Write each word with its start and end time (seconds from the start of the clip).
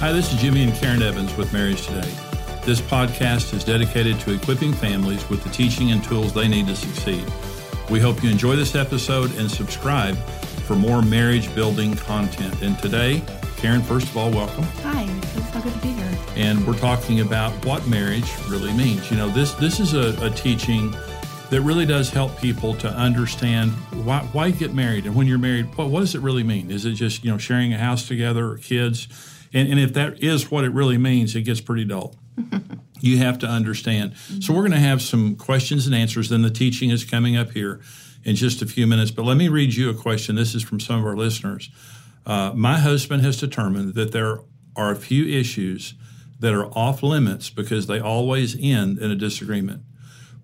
Hi, 0.00 0.12
this 0.12 0.32
is 0.32 0.40
Jimmy 0.40 0.62
and 0.62 0.74
Karen 0.74 1.02
Evans 1.02 1.36
with 1.36 1.52
Marriage 1.52 1.86
Today. 1.86 2.10
This 2.64 2.80
podcast 2.80 3.52
is 3.52 3.62
dedicated 3.62 4.18
to 4.20 4.32
equipping 4.32 4.72
families 4.72 5.28
with 5.28 5.44
the 5.44 5.50
teaching 5.50 5.92
and 5.92 6.02
tools 6.02 6.32
they 6.32 6.48
need 6.48 6.68
to 6.68 6.74
succeed. 6.74 7.22
We 7.90 8.00
hope 8.00 8.24
you 8.24 8.30
enjoy 8.30 8.56
this 8.56 8.74
episode 8.74 9.36
and 9.36 9.50
subscribe 9.50 10.16
for 10.64 10.74
more 10.74 11.02
marriage 11.02 11.54
building 11.54 11.94
content. 11.96 12.62
And 12.62 12.78
today, 12.78 13.22
Karen, 13.58 13.82
first 13.82 14.08
of 14.08 14.16
all, 14.16 14.30
welcome. 14.30 14.64
Hi, 14.84 15.02
it's 15.02 15.52
so 15.52 15.60
good 15.60 15.74
to 15.74 15.78
be 15.80 15.88
here. 15.88 16.18
And 16.34 16.66
we're 16.66 16.78
talking 16.78 17.20
about 17.20 17.52
what 17.66 17.86
marriage 17.86 18.32
really 18.48 18.72
means. 18.72 19.10
You 19.10 19.18
know, 19.18 19.28
this 19.28 19.52
this 19.52 19.80
is 19.80 19.92
a, 19.92 20.16
a 20.24 20.30
teaching 20.30 20.96
that 21.50 21.60
really 21.60 21.84
does 21.84 22.08
help 22.08 22.40
people 22.40 22.72
to 22.76 22.88
understand 22.88 23.72
why, 24.04 24.20
why 24.32 24.50
get 24.50 24.72
married 24.72 25.04
and 25.04 25.14
when 25.14 25.26
you're 25.26 25.36
married, 25.36 25.66
what, 25.76 25.90
what 25.90 26.00
does 26.00 26.14
it 26.14 26.22
really 26.22 26.44
mean? 26.44 26.70
Is 26.70 26.86
it 26.86 26.92
just, 26.92 27.22
you 27.22 27.30
know, 27.30 27.36
sharing 27.36 27.74
a 27.74 27.78
house 27.78 28.08
together 28.08 28.48
or 28.48 28.56
kids? 28.56 29.06
And, 29.52 29.68
and 29.68 29.80
if 29.80 29.92
that 29.94 30.22
is 30.22 30.50
what 30.50 30.64
it 30.64 30.72
really 30.72 30.98
means, 30.98 31.34
it 31.34 31.42
gets 31.42 31.60
pretty 31.60 31.84
dull. 31.84 32.14
you 33.00 33.18
have 33.18 33.38
to 33.40 33.46
understand. 33.46 34.12
Mm-hmm. 34.12 34.40
So 34.40 34.52
we're 34.52 34.60
going 34.60 34.72
to 34.72 34.78
have 34.78 35.02
some 35.02 35.36
questions 35.36 35.86
and 35.86 35.94
answers. 35.94 36.28
Then 36.28 36.42
the 36.42 36.50
teaching 36.50 36.90
is 36.90 37.04
coming 37.04 37.36
up 37.36 37.50
here 37.52 37.80
in 38.24 38.36
just 38.36 38.62
a 38.62 38.66
few 38.66 38.86
minutes. 38.86 39.10
But 39.10 39.24
let 39.24 39.36
me 39.36 39.48
read 39.48 39.74
you 39.74 39.90
a 39.90 39.94
question. 39.94 40.36
This 40.36 40.54
is 40.54 40.62
from 40.62 40.80
some 40.80 41.00
of 41.00 41.06
our 41.06 41.16
listeners. 41.16 41.70
Uh, 42.26 42.52
my 42.54 42.78
husband 42.78 43.22
has 43.22 43.38
determined 43.38 43.94
that 43.94 44.12
there 44.12 44.40
are 44.76 44.90
a 44.90 44.96
few 44.96 45.26
issues 45.26 45.94
that 46.38 46.54
are 46.54 46.66
off 46.66 47.02
limits 47.02 47.50
because 47.50 47.86
they 47.86 48.00
always 48.00 48.56
end 48.60 48.98
in 48.98 49.10
a 49.10 49.16
disagreement. 49.16 49.82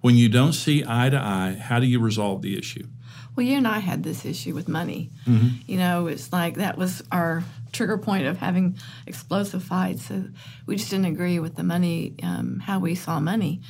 When 0.00 0.14
you 0.14 0.28
don't 0.28 0.52
see 0.52 0.84
eye 0.86 1.10
to 1.10 1.18
eye, 1.18 1.58
how 1.60 1.80
do 1.80 1.86
you 1.86 2.00
resolve 2.00 2.42
the 2.42 2.58
issue? 2.58 2.86
Well, 3.34 3.44
you 3.44 3.56
and 3.56 3.68
I 3.68 3.80
had 3.80 4.02
this 4.02 4.24
issue 4.24 4.54
with 4.54 4.68
money. 4.68 5.10
Mm-hmm. 5.26 5.48
You 5.66 5.78
know, 5.78 6.06
it's 6.06 6.32
like 6.32 6.56
that 6.56 6.78
was 6.78 7.02
our 7.12 7.44
trigger 7.76 7.98
point 7.98 8.26
of 8.26 8.38
having 8.38 8.76
explosive 9.06 9.62
fights. 9.62 10.06
So 10.06 10.24
we 10.66 10.76
just 10.76 10.90
didn't 10.90 11.06
agree 11.06 11.38
with 11.38 11.54
the 11.56 11.62
money, 11.62 12.14
um, 12.22 12.60
how 12.60 12.78
we 12.78 12.94
saw 12.94 13.20
money. 13.20 13.60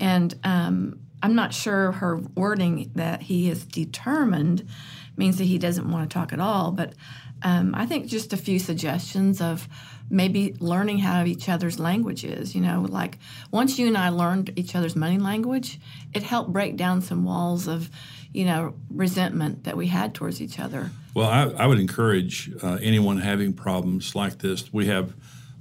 And 0.00 0.34
um, 0.44 1.00
I'm 1.22 1.34
not 1.34 1.52
sure 1.52 1.92
her 1.92 2.16
wording 2.36 2.90
that 2.94 3.22
he 3.22 3.50
is 3.50 3.64
determined 3.64 4.68
means 5.16 5.38
that 5.38 5.44
he 5.44 5.58
doesn't 5.58 5.90
want 5.90 6.08
to 6.08 6.14
talk 6.14 6.32
at 6.32 6.40
all. 6.40 6.70
But 6.70 6.94
um, 7.42 7.74
I 7.74 7.86
think 7.86 8.06
just 8.06 8.32
a 8.32 8.36
few 8.36 8.58
suggestions 8.58 9.40
of 9.40 9.68
maybe 10.10 10.54
learning 10.60 10.98
how 10.98 11.24
each 11.24 11.48
other's 11.48 11.78
language 11.78 12.24
is. 12.24 12.54
You 12.54 12.60
know, 12.60 12.86
like 12.88 13.18
once 13.50 13.78
you 13.78 13.86
and 13.86 13.98
I 13.98 14.08
learned 14.08 14.52
each 14.56 14.74
other's 14.74 14.96
money 14.96 15.18
language, 15.18 15.78
it 16.14 16.22
helped 16.22 16.52
break 16.52 16.76
down 16.76 17.02
some 17.02 17.24
walls 17.24 17.66
of, 17.68 17.90
you 18.32 18.44
know, 18.44 18.74
resentment 18.90 19.64
that 19.64 19.76
we 19.76 19.86
had 19.86 20.14
towards 20.14 20.40
each 20.40 20.58
other. 20.58 20.90
Well, 21.14 21.28
I, 21.28 21.64
I 21.64 21.66
would 21.66 21.80
encourage 21.80 22.50
uh, 22.62 22.78
anyone 22.80 23.18
having 23.18 23.52
problems 23.52 24.14
like 24.14 24.38
this. 24.38 24.72
We 24.72 24.86
have 24.86 25.14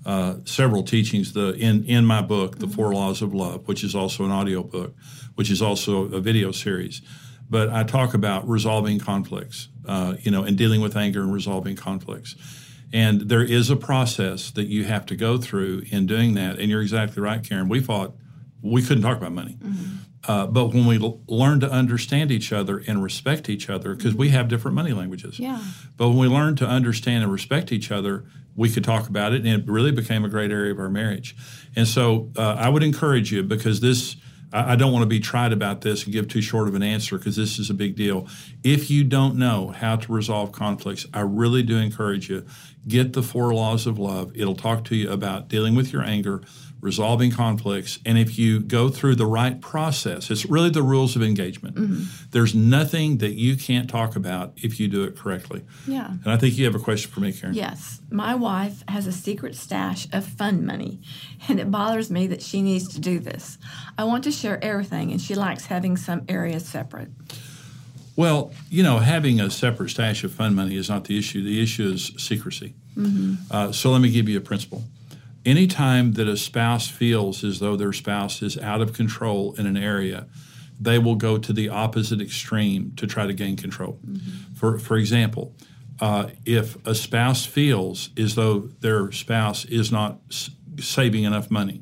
uh, 0.05 0.35
several 0.45 0.83
teachings. 0.83 1.33
The 1.33 1.53
in 1.53 1.85
in 1.85 2.05
my 2.05 2.21
book, 2.21 2.59
The 2.59 2.65
mm-hmm. 2.65 2.75
Four 2.75 2.93
Laws 2.93 3.21
of 3.21 3.33
Love, 3.33 3.67
which 3.67 3.83
is 3.83 3.95
also 3.95 4.25
an 4.25 4.31
audio 4.31 4.63
book, 4.63 4.95
which 5.35 5.49
is 5.49 5.61
also 5.61 6.03
a 6.13 6.19
video 6.19 6.51
series. 6.51 7.01
But 7.49 7.69
I 7.69 7.83
talk 7.83 8.13
about 8.13 8.47
resolving 8.47 8.99
conflicts, 8.99 9.69
uh, 9.85 10.15
you 10.19 10.31
know, 10.31 10.43
and 10.43 10.57
dealing 10.57 10.81
with 10.81 10.97
anger 10.97 11.21
and 11.21 11.33
resolving 11.33 11.75
conflicts. 11.75 12.35
And 12.93 13.21
there 13.21 13.43
is 13.43 13.69
a 13.69 13.75
process 13.75 14.51
that 14.51 14.67
you 14.67 14.85
have 14.85 15.05
to 15.07 15.15
go 15.15 15.37
through 15.37 15.83
in 15.89 16.05
doing 16.05 16.35
that. 16.35 16.59
And 16.59 16.69
you're 16.69 16.81
exactly 16.81 17.21
right, 17.21 17.43
Karen. 17.43 17.69
We 17.69 17.79
fought, 17.79 18.13
we 18.61 18.81
couldn't 18.81 19.03
talk 19.03 19.17
about 19.17 19.33
money. 19.33 19.57
Mm-hmm. 19.61 19.95
Uh, 20.27 20.45
but 20.45 20.73
when 20.73 20.85
we 20.85 21.01
l- 21.01 21.21
learn 21.27 21.59
to 21.61 21.71
understand 21.71 22.31
each 22.31 22.51
other 22.51 22.83
and 22.85 23.01
respect 23.01 23.49
each 23.49 23.69
other, 23.69 23.95
because 23.95 24.13
we 24.13 24.29
have 24.29 24.49
different 24.49 24.75
money 24.75 24.91
languages. 24.91 25.39
Yeah. 25.39 25.61
But 25.95 26.09
when 26.09 26.17
we 26.17 26.27
learn 26.27 26.55
to 26.57 26.67
understand 26.67 27.23
and 27.23 27.31
respect 27.31 27.71
each 27.71 27.91
other, 27.91 28.25
we 28.55 28.69
could 28.69 28.83
talk 28.83 29.07
about 29.07 29.33
it, 29.33 29.45
and 29.45 29.61
it 29.61 29.71
really 29.71 29.91
became 29.91 30.25
a 30.25 30.29
great 30.29 30.51
area 30.51 30.71
of 30.73 30.79
our 30.79 30.89
marriage. 30.89 31.35
And 31.75 31.87
so 31.87 32.31
uh, 32.35 32.55
I 32.59 32.69
would 32.69 32.83
encourage 32.83 33.31
you 33.31 33.43
because 33.43 33.79
this. 33.79 34.17
I, 34.51 34.73
I 34.73 34.75
don't 34.77 34.93
want 34.93 35.03
to 35.03 35.07
be 35.07 35.19
tried 35.19 35.51
about 35.51 35.81
this 35.81 36.05
and 36.05 36.13
give 36.13 36.27
too 36.27 36.41
short 36.41 36.67
of 36.69 36.75
an 36.75 36.81
answer 36.81 37.17
because 37.17 37.35
this 37.35 37.59
is 37.59 37.69
a 37.69 37.73
big 37.73 37.95
deal. 37.95 38.27
If 38.63 38.89
you 38.89 39.03
don't 39.03 39.35
know 39.35 39.69
how 39.69 39.97
to 39.97 40.11
resolve 40.13 40.53
conflicts, 40.53 41.05
I 41.13 41.19
really 41.21 41.63
do 41.63 41.77
encourage 41.77 42.29
you 42.29 42.45
get 42.87 43.13
the 43.13 43.23
four 43.23 43.53
laws 43.53 43.85
of 43.85 43.99
love. 43.99 44.31
It'll 44.35 44.55
talk 44.55 44.85
to 44.85 44.95
you 44.95 45.11
about 45.11 45.47
dealing 45.49 45.75
with 45.75 45.91
your 45.91 46.03
anger, 46.03 46.41
resolving 46.79 47.31
conflicts. 47.31 47.99
And 48.05 48.17
if 48.17 48.37
you 48.37 48.59
go 48.59 48.89
through 48.89 49.15
the 49.15 49.25
right 49.25 49.59
process, 49.59 50.29
it's 50.29 50.45
really 50.45 50.69
the 50.69 50.83
rules 50.83 51.15
of 51.15 51.23
engagement. 51.23 51.75
Mm-hmm. 51.75 52.03
There's 52.31 52.53
nothing 52.53 53.17
that 53.17 53.33
you 53.33 53.57
can't 53.57 53.89
talk 53.89 54.15
about 54.15 54.53
if 54.57 54.79
you 54.79 54.87
do 54.87 55.03
it 55.03 55.17
correctly. 55.17 55.65
Yeah. 55.87 56.07
And 56.07 56.27
I 56.27 56.37
think 56.37 56.57
you 56.57 56.65
have 56.65 56.75
a 56.75 56.79
question 56.79 57.11
for 57.11 57.19
me, 57.19 57.33
Karen. 57.33 57.55
Yes. 57.55 58.01
My 58.11 58.35
wife 58.35 58.83
has 58.87 59.07
a 59.07 59.11
secret 59.11 59.55
stash 59.55 60.07
of 60.13 60.25
fun 60.25 60.65
money, 60.65 61.01
and 61.49 61.59
it 61.59 61.71
bothers 61.71 62.11
me 62.11 62.27
that 62.27 62.41
she 62.41 62.61
needs 62.61 62.87
to 62.93 63.01
do 63.01 63.19
this. 63.19 63.57
I 63.97 64.03
want 64.03 64.23
to 64.25 64.31
share 64.31 64.63
everything, 64.63 65.11
and 65.11 65.19
she 65.19 65.35
likes 65.35 65.65
having 65.65 65.97
some 65.97 66.23
areas 66.29 66.65
separate. 66.65 67.09
Well, 68.17 68.51
you 68.69 68.83
know, 68.83 68.97
having 68.97 69.39
a 69.39 69.49
separate 69.49 69.89
stash 69.89 70.25
of 70.25 70.33
fund 70.33 70.55
money 70.57 70.75
is 70.75 70.89
not 70.89 71.05
the 71.05 71.17
issue. 71.17 71.41
The 71.41 71.63
issue 71.63 71.89
is 71.93 72.11
secrecy. 72.17 72.73
Mm-hmm. 72.97 73.35
Uh, 73.49 73.71
so 73.71 73.91
let 73.91 74.01
me 74.01 74.09
give 74.11 74.27
you 74.27 74.37
a 74.37 74.41
principle 74.41 74.83
anytime 75.47 76.11
that 76.13 76.27
a 76.27 76.35
spouse 76.35 76.89
feels 76.89 77.43
as 77.43 77.59
though 77.59 77.77
their 77.77 77.93
spouse 77.93 78.41
is 78.41 78.57
out 78.57 78.81
of 78.81 78.91
control 78.93 79.53
in 79.57 79.65
an 79.65 79.77
area, 79.77 80.27
they 80.79 80.99
will 80.99 81.15
go 81.15 81.37
to 81.37 81.53
the 81.53 81.69
opposite 81.69 82.21
extreme 82.21 82.91
to 82.97 83.07
try 83.07 83.25
to 83.25 83.33
gain 83.33 83.55
control. 83.55 83.99
Mm-hmm. 84.05 84.53
For, 84.53 84.77
for 84.77 84.97
example, 84.97 85.55
uh, 86.01 86.27
if 86.45 86.75
a 86.85 86.93
spouse 86.93 87.45
feels 87.45 88.09
as 88.17 88.35
though 88.35 88.69
their 88.81 89.11
spouse 89.11 89.63
is 89.65 89.91
not 89.91 90.19
s- 90.29 90.51
saving 90.79 91.23
enough 91.23 91.49
money, 91.49 91.81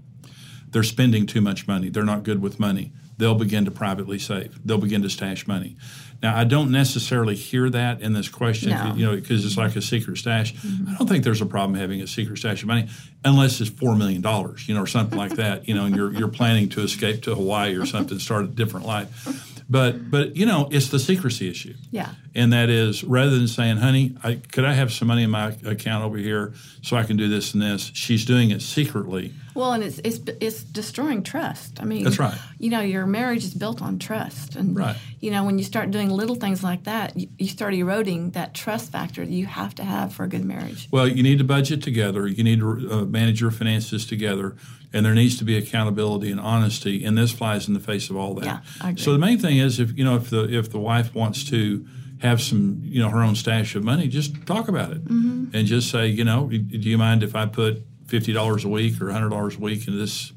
they're 0.70 0.84
spending 0.84 1.26
too 1.26 1.42
much 1.42 1.68
money, 1.68 1.90
they're 1.90 2.04
not 2.04 2.24
good 2.24 2.42
with 2.42 2.60
money, 2.60 2.94
they'll 3.18 3.36
begin 3.36 3.66
to 3.66 3.72
privately 3.72 4.20
save. 4.20 4.60
They'll 4.66 4.78
begin 4.78 5.02
to 5.04 5.10
stash 5.10 5.48
money. 5.48 5.78
Now, 6.22 6.36
I 6.36 6.44
don't 6.44 6.72
necessarily 6.72 7.36
hear 7.36 7.70
that 7.70 8.02
in 8.02 8.14
this 8.14 8.30
question, 8.30 8.70
no. 8.70 8.94
you 8.96 9.06
know, 9.06 9.16
because 9.16 9.46
it's 9.46 9.58
like 9.58 9.76
a 9.76 9.82
secret 9.82 10.18
stash. 10.18 10.56
Mm-hmm. 10.56 10.90
I 10.90 10.98
don't 10.98 11.08
think 11.08 11.24
there's 11.24 11.42
a 11.42 11.46
problem 11.46 11.80
having 11.80 12.02
a 12.02 12.08
secret 12.08 12.38
stash 12.38 12.62
of 12.62 12.68
money 12.68 12.88
unless 13.24 13.60
it's 13.62 13.70
four 13.70 13.96
million 13.96 14.22
dollars, 14.22 14.68
you 14.68 14.74
know, 14.74 14.82
or 14.82 14.88
something 14.88 15.18
like 15.18 15.34
that, 15.34 15.68
you 15.68 15.76
know, 15.76 15.86
and 15.86 15.96
you're 15.96 16.14
you're 16.14 16.30
planning 16.30 16.70
to 16.70 16.82
escape 16.82 17.24
to 17.24 17.36
Hawaii 17.36 17.76
or 17.76 17.86
something, 17.86 18.18
start 18.20 18.46
a 18.46 18.48
different 18.48 18.86
life. 18.86 19.55
But 19.70 20.12
but 20.12 20.36
you 20.36 20.46
know, 20.46 20.68
it's 20.72 20.90
the 20.90 21.00
secrecy 21.00 21.50
issue. 21.50 21.74
Yeah. 21.92 22.10
And 22.36 22.54
that 22.54 22.70
is 22.70 23.04
rather 23.04 23.32
than 23.32 23.48
saying, 23.48 23.78
"Honey, 23.78 24.16
I, 24.24 24.36
could 24.36 24.66
I 24.66 24.74
have 24.74 24.92
some 24.92 25.08
money 25.08 25.24
in 25.24 25.32
my 25.32 25.56
account 25.66 26.04
over 26.04 26.18
here 26.18 26.54
so 26.82 26.98
I 26.98 27.04
can 27.04 27.18
do 27.18 27.28
this 27.28 27.54
and 27.54 27.64
this?" 27.64 27.92
She's 27.94 28.26
doing 28.26 28.52
it 28.52 28.62
secretly. 28.62 29.34
Well, 29.56 29.72
and 29.72 29.84
it's 29.84 30.00
it's 30.04 30.20
it's 30.40 30.64
destroying 30.64 31.24
trust. 31.24 31.82
I 31.82 31.86
mean, 31.86 32.04
that's 32.04 32.20
right. 32.20 32.38
You 32.60 32.70
know, 32.70 32.82
your 32.82 33.06
marriage 33.06 33.44
is 33.44 33.54
built 33.54 33.82
on 33.82 33.98
trust, 33.98 34.56
and 34.56 34.76
right. 34.76 34.98
you 35.20 35.32
know, 35.32 35.46
when 35.46 35.58
you 35.58 35.64
start 35.64 35.92
doing 35.92 36.10
little 36.10 36.36
things 36.36 36.62
like 36.62 36.84
that, 36.84 37.18
you, 37.18 37.30
you 37.40 37.48
start 37.48 37.74
eroding 37.74 38.32
that 38.32 38.54
trust 38.54 38.92
factor 38.92 39.26
that 39.26 39.32
you 39.32 39.46
have 39.46 39.74
to 39.76 39.84
have 39.84 40.14
for 40.14 40.26
a 40.26 40.28
good 40.28 40.44
marriage. 40.44 40.90
Well, 40.92 41.08
you 41.08 41.24
need 41.24 41.38
to 41.40 41.46
budget 41.46 41.82
together. 41.82 42.28
You 42.28 42.44
need 42.44 42.60
to 42.60 42.92
uh, 42.92 43.06
manage 43.06 43.40
your 43.42 43.52
finances 43.52 44.06
together 44.06 44.56
and 44.96 45.06
there 45.06 45.14
needs 45.14 45.38
to 45.38 45.44
be 45.44 45.58
accountability 45.58 46.32
and 46.32 46.40
honesty 46.40 47.04
and 47.04 47.18
this 47.18 47.32
flies 47.32 47.68
in 47.68 47.74
the 47.74 47.82
face 47.82 48.10
of 48.10 48.16
all 48.16 48.34
that. 48.36 48.64
Yeah, 48.82 48.96
so 48.96 49.12
the 49.12 49.20
main 49.20 49.38
thing 49.38 49.58
is 49.58 49.80
if 49.80 49.96
you 49.96 50.06
know 50.06 50.16
if 50.16 50.30
the 50.30 50.44
if 50.46 50.72
the 50.72 50.80
wife 50.80 51.14
wants 51.14 51.44
to 51.50 51.86
have 52.22 52.42
some 52.42 52.80
you 52.82 53.02
know 53.02 53.10
her 53.10 53.22
own 53.22 53.36
stash 53.36 53.76
of 53.76 53.84
money 53.84 54.08
just 54.08 54.48
talk 54.48 54.70
about 54.70 54.92
it. 54.92 55.04
Mm-hmm. 55.04 55.56
and 55.56 55.68
just 55.68 55.92
say 55.92 56.08
you 56.08 56.24
know 56.24 56.48
do 56.48 56.58
you 56.58 56.98
mind 56.98 57.24
if 57.24 57.36
i 57.36 57.46
put 57.46 57.84
$50 58.08 58.66
a 58.66 58.70
week 58.70 59.02
or 59.02 59.06
$100 59.08 59.58
a 59.58 59.60
week 59.60 59.88
in 59.88 60.00
this 60.00 60.32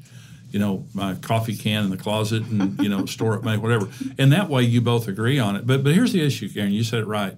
you 0.51 0.59
know 0.59 0.85
my 0.93 1.15
coffee 1.15 1.55
can 1.55 1.85
in 1.85 1.89
the 1.89 1.97
closet 1.97 2.43
and 2.43 2.77
you 2.83 2.89
know 2.89 3.05
store 3.05 3.35
it 3.35 3.43
money 3.43 3.57
whatever. 3.57 3.87
And 4.17 4.33
that 4.33 4.49
way 4.49 4.63
you 4.63 4.81
both 4.81 5.07
agree 5.07 5.39
on 5.39 5.55
it. 5.55 5.65
But 5.65 5.85
but 5.85 5.93
here's 5.93 6.11
the 6.11 6.21
issue 6.21 6.49
karen 6.49 6.73
you 6.73 6.83
said 6.83 6.99
it 6.99 7.07
right. 7.07 7.37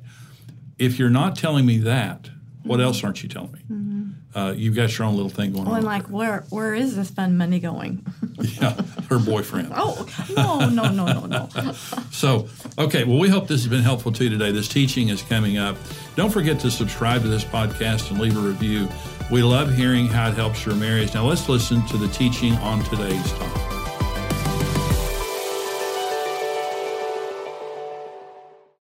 If 0.79 0.97
you're 0.97 1.11
not 1.11 1.35
telling 1.35 1.67
me 1.67 1.77
that 1.79 2.29
what 2.63 2.77
mm-hmm. 2.77 2.87
else 2.87 3.03
aren't 3.03 3.21
you 3.21 3.29
telling 3.29 3.51
me? 3.51 3.59
Mm-hmm 3.69 3.90
uh, 4.33 4.53
you've 4.55 4.75
got 4.75 4.97
your 4.97 5.07
own 5.07 5.15
little 5.15 5.29
thing 5.29 5.51
going 5.51 5.65
well, 5.65 5.73
on. 5.73 5.79
And 5.79 5.85
like, 5.85 6.07
where 6.07 6.45
where 6.49 6.73
is 6.73 6.95
this 6.95 7.09
fun 7.09 7.37
money 7.37 7.59
going? 7.59 8.05
yeah, 8.41 8.81
her 9.09 9.19
boyfriend. 9.19 9.71
oh 9.75 10.07
no 10.35 10.69
no 10.69 10.91
no 10.91 11.25
no 11.25 11.49
no. 11.55 11.71
so 12.11 12.47
okay, 12.77 13.03
well, 13.03 13.19
we 13.19 13.29
hope 13.29 13.47
this 13.47 13.61
has 13.61 13.69
been 13.69 13.83
helpful 13.83 14.11
to 14.13 14.23
you 14.23 14.29
today. 14.29 14.51
This 14.51 14.67
teaching 14.67 15.09
is 15.09 15.21
coming 15.21 15.57
up. 15.57 15.75
Don't 16.15 16.31
forget 16.31 16.59
to 16.61 16.71
subscribe 16.71 17.21
to 17.23 17.27
this 17.27 17.43
podcast 17.43 18.11
and 18.11 18.19
leave 18.19 18.37
a 18.37 18.41
review. 18.41 18.87
We 19.29 19.43
love 19.43 19.73
hearing 19.73 20.07
how 20.07 20.29
it 20.29 20.35
helps 20.35 20.65
your 20.65 20.75
marriage. 20.75 21.13
Now 21.13 21.25
let's 21.25 21.47
listen 21.49 21.85
to 21.87 21.97
the 21.97 22.07
teaching 22.09 22.53
on 22.55 22.83
today's 22.85 23.31
topic. 23.33 23.61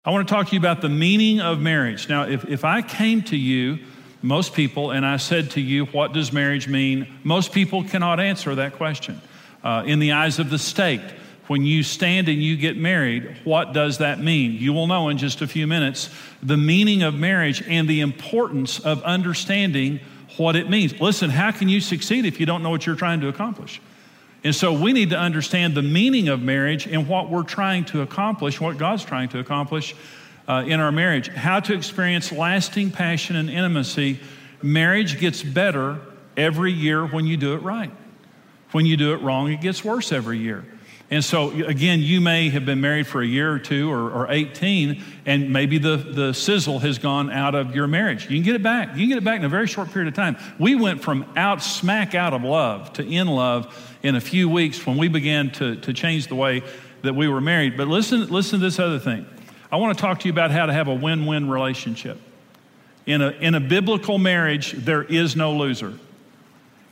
I 0.05 0.11
want 0.11 0.27
to 0.27 0.35
talk 0.35 0.47
to 0.47 0.53
you 0.55 0.59
about 0.59 0.81
the 0.81 0.89
meaning 0.89 1.43
of 1.43 1.61
marriage. 1.61 2.09
Now, 2.09 2.23
if, 2.23 2.47
if 2.47 2.65
I 2.65 2.81
came 2.81 3.21
to 3.25 3.37
you 3.37 3.81
most 4.23 4.55
people, 4.55 4.91
and 4.91 5.07
I 5.07 5.17
said 5.17 5.53
to 5.53 5.61
you, 5.61 5.87
What 5.87 6.13
does 6.13 6.33
marriage 6.33 6.69
mean? 6.69 7.07
Most 7.23 7.53
people 7.53 7.85
cannot 7.85 8.21
answer 8.21 8.55
that 8.57 8.75
question. 8.75 9.21
Uh, 9.63 9.83
in 9.87 9.99
the 9.99 10.13
eyes 10.13 10.39
of 10.39 10.51
the 10.51 10.59
state, 10.59 11.03
when 11.47 11.65
you 11.65 11.83
stand 11.83 12.29
and 12.29 12.43
you 12.43 12.57
get 12.57 12.77
married, 12.77 13.37
what 13.45 13.73
does 13.73 13.99
that 13.99 14.21
mean? 14.21 14.53
You 14.53 14.73
will 14.73 14.87
know 14.87 15.09
in 15.09 15.19
just 15.19 15.41
a 15.41 15.47
few 15.47 15.67
minutes 15.67 16.11
the 16.43 16.57
meaning 16.57 17.03
of 17.03 17.15
marriage 17.15 17.63
and 17.67 17.89
the 17.89 18.01
importance 18.01 18.81
of 18.81 19.03
understanding 19.03 20.01
what 20.37 20.57
it 20.57 20.69
means. 20.69 21.01
Listen, 21.01 21.31
how 21.31 21.51
can 21.51 21.69
you 21.69 21.81
succeed 21.81 22.27
if 22.27 22.39
you 22.39 22.47
don't 22.47 22.63
know 22.63 22.71
what 22.71 22.87
you're 22.87 22.97
trying 22.97 23.21
to 23.21 23.29
accomplish? 23.29 23.81
And 24.45 24.55
so 24.55 24.73
we 24.73 24.93
need 24.93 25.11
to 25.11 25.19
understand 25.19 25.75
the 25.75 25.83
meaning 25.83 26.29
of 26.29 26.43
marriage 26.43 26.87
and 26.87 27.09
what 27.09 27.29
we're 27.29 27.43
trying 27.43 27.85
to 27.87 28.03
accomplish, 28.03 28.61
what 28.61 28.79
God's 28.79 29.05
trying 29.05 29.31
to 29.31 29.41
accomplish 29.41 29.97
uh, 30.49 30.65
in 30.67 30.81
our 30.81 30.91
marriage. 30.91 31.29
How 31.29 31.61
to 31.61 31.75
experience 31.75 32.33
lasting 32.33 32.91
passion 32.91 33.37
and 33.37 33.51
intimacy. 33.51 34.19
Marriage 34.63 35.21
gets 35.21 35.43
better 35.43 36.01
every 36.37 36.73
year 36.73 37.07
when 37.07 37.27
you 37.27 37.37
do 37.37 37.55
it 37.55 37.63
right. 37.63 37.93
When 38.73 38.87
you 38.87 38.97
do 38.97 39.13
it 39.13 39.19
wrong, 39.19 39.53
it 39.53 39.61
gets 39.61 39.85
worse 39.85 40.11
every 40.11 40.39
year. 40.39 40.65
And 41.11 41.25
so, 41.25 41.51
again, 41.51 42.01
you 42.01 42.21
may 42.21 42.51
have 42.51 42.67
been 42.67 42.83
married 42.83 43.07
for 43.07 43.23
a 43.23 43.27
year 43.27 43.51
or 43.51 43.59
two 43.59 43.91
or, 43.91 44.11
or, 44.11 44.31
18, 44.31 45.03
and 45.25 45.51
maybe 45.51 45.79
the, 45.79 45.97
the 45.97 46.35
sizzle 46.35 46.81
has 46.81 46.99
gone 46.99 47.31
out 47.31 47.55
of 47.55 47.75
your 47.75 47.87
marriage. 47.87 48.25
You 48.25 48.37
can 48.37 48.43
get 48.43 48.55
it 48.57 48.63
back. 48.63 48.91
You 48.91 49.01
can 49.01 49.09
get 49.09 49.19
it 49.19 49.25
back 49.25 49.39
in 49.39 49.47
a 49.47 49.49
very 49.49 49.67
short 49.67 49.91
period 49.91 50.09
of 50.09 50.15
time. 50.15 50.37
We 50.59 50.75
went 50.75 51.03
from 51.03 51.25
out, 51.35 51.63
smack 51.63 52.15
out 52.15 52.35
of 52.35 52.43
love 52.43 52.93
to 52.95 53.07
in 53.07 53.27
love 53.27 53.75
in 54.03 54.17
a 54.17 54.21
few 54.21 54.51
weeks 54.51 54.85
when 54.85 54.99
we 54.99 55.09
began 55.09 55.51
to, 55.53 55.77
to 55.77 55.95
change 55.95 56.27
the 56.27 56.35
way 56.35 56.63
that 57.01 57.15
we 57.15 57.27
were 57.27 57.41
married. 57.41 57.79
But 57.79 57.89
listen, 57.89 58.29
listen 58.29 58.59
to 58.59 58.67
this 58.67 58.79
other 58.79 58.99
thing. 58.99 59.25
I 59.71 59.77
want 59.77 59.97
to 59.97 60.01
talk 60.01 60.21
to 60.21 60.29
you 60.29 60.33
about 60.33 60.51
how 60.51 60.67
to 60.67 60.73
have 60.73 60.89
a 60.89 60.95
win 60.95 61.27
win 61.27 61.49
relationship. 61.49 62.19
In 63.07 63.23
a, 63.23 63.31
in 63.31 63.55
a 63.55 63.61
biblical 63.61 64.19
marriage, 64.19 64.73
there 64.73 65.03
is 65.03 65.37
no 65.37 65.55
loser. 65.57 65.95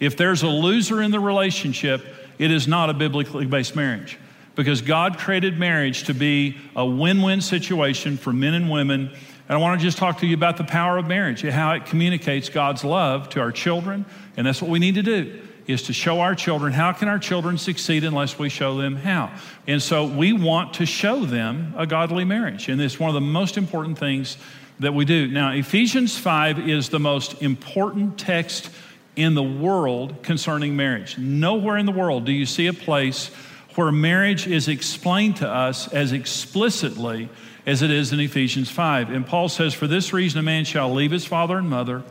If 0.00 0.16
there's 0.16 0.42
a 0.42 0.48
loser 0.48 1.02
in 1.02 1.10
the 1.10 1.20
relationship, 1.20 2.04
it 2.38 2.50
is 2.50 2.68
not 2.68 2.90
a 2.90 2.94
biblically 2.94 3.46
based 3.46 3.76
marriage 3.76 4.18
because 4.54 4.80
God 4.80 5.18
created 5.18 5.58
marriage 5.58 6.04
to 6.04 6.14
be 6.14 6.56
a 6.74 6.84
win 6.84 7.22
win 7.22 7.40
situation 7.40 8.16
for 8.16 8.32
men 8.32 8.54
and 8.54 8.70
women. 8.70 9.10
And 9.48 9.56
I 9.56 9.56
want 9.58 9.78
to 9.78 9.84
just 9.84 9.98
talk 9.98 10.18
to 10.20 10.26
you 10.26 10.34
about 10.34 10.56
the 10.56 10.64
power 10.64 10.98
of 10.98 11.06
marriage, 11.06 11.44
and 11.44 11.52
how 11.52 11.72
it 11.72 11.86
communicates 11.86 12.48
God's 12.48 12.82
love 12.82 13.28
to 13.30 13.40
our 13.40 13.52
children. 13.52 14.04
And 14.36 14.46
that's 14.46 14.60
what 14.60 14.70
we 14.70 14.78
need 14.78 14.96
to 14.96 15.02
do 15.02 15.45
is 15.66 15.82
to 15.82 15.92
show 15.92 16.20
our 16.20 16.34
children 16.34 16.72
how 16.72 16.92
can 16.92 17.08
our 17.08 17.18
children 17.18 17.58
succeed 17.58 18.04
unless 18.04 18.38
we 18.38 18.48
show 18.48 18.76
them 18.78 18.96
how 18.96 19.32
and 19.66 19.82
so 19.82 20.06
we 20.06 20.32
want 20.32 20.74
to 20.74 20.86
show 20.86 21.24
them 21.24 21.74
a 21.76 21.86
godly 21.86 22.24
marriage 22.24 22.68
and 22.68 22.80
it's 22.80 23.00
one 23.00 23.08
of 23.08 23.14
the 23.14 23.20
most 23.20 23.56
important 23.56 23.98
things 23.98 24.36
that 24.78 24.94
we 24.94 25.04
do 25.04 25.26
now 25.28 25.52
ephesians 25.52 26.16
5 26.18 26.68
is 26.68 26.88
the 26.88 27.00
most 27.00 27.42
important 27.42 28.18
text 28.18 28.70
in 29.16 29.34
the 29.34 29.42
world 29.42 30.22
concerning 30.22 30.76
marriage. 30.76 31.18
Nowhere 31.18 31.78
in 31.78 31.86
the 31.86 31.92
world 31.92 32.26
do 32.26 32.32
you 32.32 32.46
see 32.46 32.66
a 32.66 32.72
place 32.72 33.28
where 33.74 33.90
marriage 33.90 34.46
is 34.46 34.68
explained 34.68 35.36
to 35.36 35.48
us 35.48 35.88
as 35.88 36.12
explicitly 36.12 37.28
as 37.64 37.82
it 37.82 37.90
is 37.90 38.12
in 38.12 38.20
Ephesians 38.20 38.70
5. 38.70 39.10
And 39.10 39.26
Paul 39.26 39.48
says, 39.48 39.74
For 39.74 39.86
this 39.86 40.12
reason, 40.12 40.38
a 40.38 40.42
man 40.42 40.64
shall 40.64 40.92
leave 40.92 41.10
his 41.10 41.24
father 41.24 41.58
and 41.58 41.68
mother, 41.68 42.04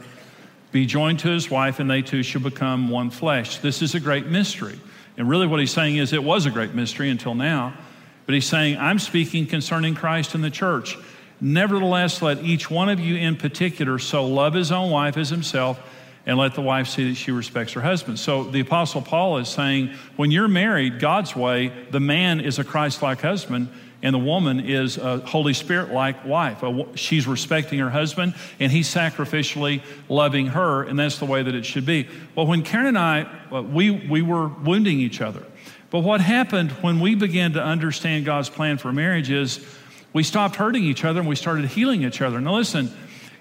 be 0.75 0.85
joined 0.85 1.19
to 1.19 1.29
his 1.29 1.49
wife, 1.49 1.79
and 1.79 1.89
they 1.89 2.01
two 2.01 2.21
shall 2.21 2.41
become 2.41 2.89
one 2.89 3.09
flesh. 3.09 3.59
This 3.59 3.81
is 3.81 3.95
a 3.95 3.99
great 4.01 4.25
mystery. 4.25 4.77
And 5.15 5.29
really, 5.29 5.47
what 5.47 5.61
he's 5.61 5.71
saying 5.71 5.95
is, 5.95 6.11
it 6.11 6.21
was 6.21 6.45
a 6.45 6.51
great 6.51 6.73
mystery 6.73 7.09
until 7.09 7.33
now. 7.33 7.73
But 8.25 8.35
he's 8.35 8.45
saying, 8.45 8.77
I'm 8.77 8.99
speaking 8.99 9.45
concerning 9.45 9.95
Christ 9.95 10.35
and 10.35 10.43
the 10.43 10.49
church. 10.49 10.97
Nevertheless, 11.39 12.21
let 12.21 12.43
each 12.43 12.69
one 12.69 12.89
of 12.89 12.99
you 12.99 13.15
in 13.15 13.37
particular 13.37 13.97
so 13.99 14.27
love 14.27 14.53
his 14.53 14.69
own 14.69 14.91
wife 14.91 15.15
as 15.15 15.29
himself 15.29 15.79
and 16.25 16.37
let 16.37 16.55
the 16.55 16.61
wife 16.61 16.87
see 16.87 17.09
that 17.09 17.15
she 17.15 17.31
respects 17.31 17.73
her 17.73 17.81
husband. 17.81 18.19
So 18.19 18.43
the 18.43 18.61
Apostle 18.61 19.01
Paul 19.01 19.37
is 19.37 19.47
saying 19.47 19.91
when 20.15 20.31
you're 20.31 20.47
married 20.47 20.99
God's 20.99 21.35
way, 21.35 21.71
the 21.91 21.99
man 21.99 22.39
is 22.39 22.59
a 22.59 22.63
Christ 22.63 23.01
like 23.01 23.21
husband. 23.21 23.69
And 24.01 24.13
the 24.13 24.19
woman 24.19 24.59
is 24.59 24.97
a 24.97 25.17
Holy 25.17 25.53
Spirit 25.53 25.91
like 25.91 26.25
wife. 26.25 26.63
She's 26.93 27.25
respecting 27.25 27.79
her 27.79 27.89
husband 27.89 28.35
and 28.59 28.71
he's 28.71 28.93
sacrificially 28.93 29.81
loving 30.09 30.47
her, 30.47 30.83
and 30.83 30.99
that's 30.99 31.17
the 31.17 31.25
way 31.25 31.41
that 31.41 31.55
it 31.55 31.65
should 31.65 31.87
be. 31.87 32.07
Well, 32.35 32.45
when 32.45 32.61
Karen 32.61 32.85
and 32.85 32.99
I, 32.99 33.27
uh, 33.51 33.63
we, 33.63 33.89
we 33.89 34.21
were 34.21 34.47
wounding 34.47 34.99
each 34.99 35.21
other. 35.21 35.43
But 35.89 36.01
what 36.01 36.21
happened 36.21 36.71
when 36.83 36.99
we 36.99 37.15
began 37.15 37.53
to 37.53 37.63
understand 37.63 38.25
God's 38.25 38.49
plan 38.49 38.77
for 38.77 38.91
marriage 38.93 39.31
is 39.31 39.65
we 40.13 40.21
stopped 40.21 40.55
hurting 40.55 40.83
each 40.83 41.03
other 41.03 41.21
and 41.21 41.27
we 41.27 41.35
started 41.35 41.65
healing 41.65 42.03
each 42.03 42.21
other. 42.21 42.39
Now, 42.39 42.55
listen, 42.55 42.91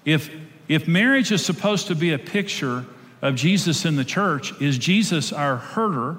if 0.03 0.31
if 0.67 0.87
marriage 0.87 1.31
is 1.31 1.45
supposed 1.45 1.87
to 1.87 1.95
be 1.95 2.13
a 2.13 2.19
picture 2.19 2.85
of 3.21 3.35
Jesus 3.35 3.85
in 3.85 3.95
the 3.95 4.05
church, 4.05 4.59
is 4.61 4.77
Jesus 4.77 5.31
our 5.31 5.57
herder 5.57 6.17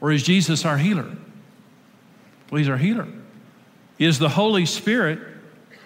or 0.00 0.12
is 0.12 0.22
Jesus 0.22 0.64
our 0.64 0.78
healer? 0.78 1.16
Well, 2.50 2.58
he's 2.58 2.68
our 2.68 2.76
healer. 2.76 3.06
Is 3.98 4.18
the 4.18 4.28
Holy 4.28 4.66
Spirit 4.66 5.18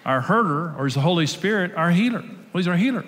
our 0.05 0.21
herder 0.21 0.75
or 0.77 0.87
is 0.87 0.95
the 0.95 1.01
Holy 1.01 1.27
Spirit 1.27 1.75
our 1.75 1.91
healer? 1.91 2.23
Well, 2.23 2.61
he's 2.61 2.69
our 2.69 2.77
healer. 2.77 3.05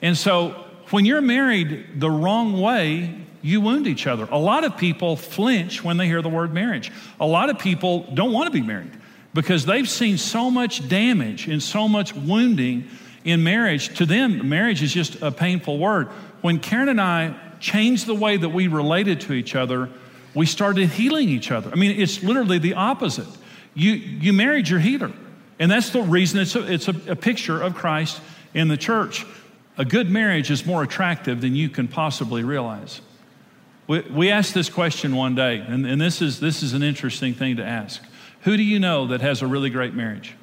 And 0.00 0.16
so 0.16 0.64
when 0.90 1.04
you're 1.04 1.20
married 1.20 2.00
the 2.00 2.10
wrong 2.10 2.60
way, 2.60 3.18
you 3.40 3.60
wound 3.60 3.86
each 3.86 4.06
other. 4.06 4.28
A 4.30 4.38
lot 4.38 4.64
of 4.64 4.76
people 4.76 5.16
flinch 5.16 5.82
when 5.82 5.96
they 5.96 6.06
hear 6.06 6.22
the 6.22 6.28
word 6.28 6.52
marriage. 6.52 6.92
A 7.20 7.26
lot 7.26 7.50
of 7.50 7.58
people 7.58 8.10
don't 8.14 8.32
want 8.32 8.46
to 8.46 8.52
be 8.52 8.64
married 8.64 8.92
because 9.34 9.64
they've 9.64 9.88
seen 9.88 10.18
so 10.18 10.50
much 10.50 10.88
damage 10.88 11.48
and 11.48 11.62
so 11.62 11.88
much 11.88 12.14
wounding 12.14 12.88
in 13.24 13.42
marriage, 13.42 13.96
to 13.98 14.06
them, 14.06 14.48
marriage 14.48 14.82
is 14.82 14.92
just 14.92 15.22
a 15.22 15.30
painful 15.30 15.78
word. 15.78 16.08
When 16.40 16.58
Karen 16.58 16.88
and 16.88 17.00
I 17.00 17.34
changed 17.60 18.06
the 18.06 18.14
way 18.14 18.36
that 18.36 18.48
we 18.48 18.66
related 18.66 19.20
to 19.22 19.32
each 19.32 19.54
other, 19.54 19.88
we 20.34 20.46
started 20.46 20.88
healing 20.88 21.28
each 21.28 21.50
other. 21.50 21.70
I 21.70 21.76
mean, 21.76 22.00
it's 22.00 22.22
literally 22.22 22.58
the 22.58 22.74
opposite. 22.74 23.28
You, 23.74 23.92
you 23.92 24.32
married 24.32 24.68
your 24.68 24.80
healer. 24.80 25.12
And 25.58 25.70
that's 25.70 25.90
the 25.90 26.02
reason 26.02 26.40
it's, 26.40 26.56
a, 26.56 26.72
it's 26.72 26.88
a, 26.88 27.12
a 27.12 27.16
picture 27.16 27.60
of 27.60 27.74
Christ 27.74 28.20
in 28.54 28.68
the 28.68 28.76
church. 28.76 29.24
A 29.78 29.84
good 29.84 30.10
marriage 30.10 30.50
is 30.50 30.66
more 30.66 30.82
attractive 30.82 31.40
than 31.40 31.54
you 31.54 31.68
can 31.68 31.86
possibly 31.86 32.42
realize. 32.42 33.00
We, 33.86 34.00
we 34.00 34.30
asked 34.30 34.54
this 34.54 34.68
question 34.68 35.14
one 35.14 35.34
day, 35.34 35.58
and, 35.58 35.86
and 35.86 36.00
this, 36.00 36.20
is, 36.20 36.40
this 36.40 36.62
is 36.62 36.72
an 36.72 36.82
interesting 36.82 37.34
thing 37.34 37.56
to 37.56 37.64
ask. 37.64 38.02
Who 38.42 38.56
do 38.56 38.62
you 38.62 38.80
know 38.80 39.06
that 39.08 39.20
has 39.20 39.42
a 39.42 39.46
really 39.46 39.70
great 39.70 39.94
marriage? 39.94 40.34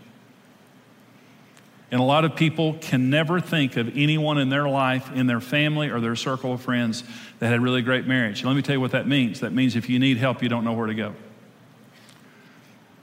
And 1.92 2.00
a 2.00 2.04
lot 2.04 2.24
of 2.24 2.36
people 2.36 2.76
can 2.82 3.10
never 3.10 3.40
think 3.40 3.76
of 3.76 3.98
anyone 3.98 4.38
in 4.38 4.50
their 4.50 4.70
life, 4.70 5.12
in 5.14 5.26
their 5.26 5.42
family, 5.42 5.90
or 5.90 6.00
their 6.00 6.16
circle 6.16 6.54
of 6.54 6.62
friends 6.62 7.04
that 7.40 7.48
had 7.48 7.62
really 7.62 7.82
great 7.82 8.06
marriage. 8.06 8.44
let 8.44 8.56
me 8.56 8.62
tell 8.62 8.76
you 8.76 8.82
what 8.82 8.92
that 8.92 9.08
means. 9.08 9.40
That 9.40 9.54
means 9.54 9.76
if 9.76 9.90
you 9.90 9.98
need 9.98 10.18
help, 10.18 10.44
you 10.44 10.50
don't 10.50 10.64
know 10.64 10.74
where 10.74 10.88
to 10.88 10.94
go. 10.94 11.16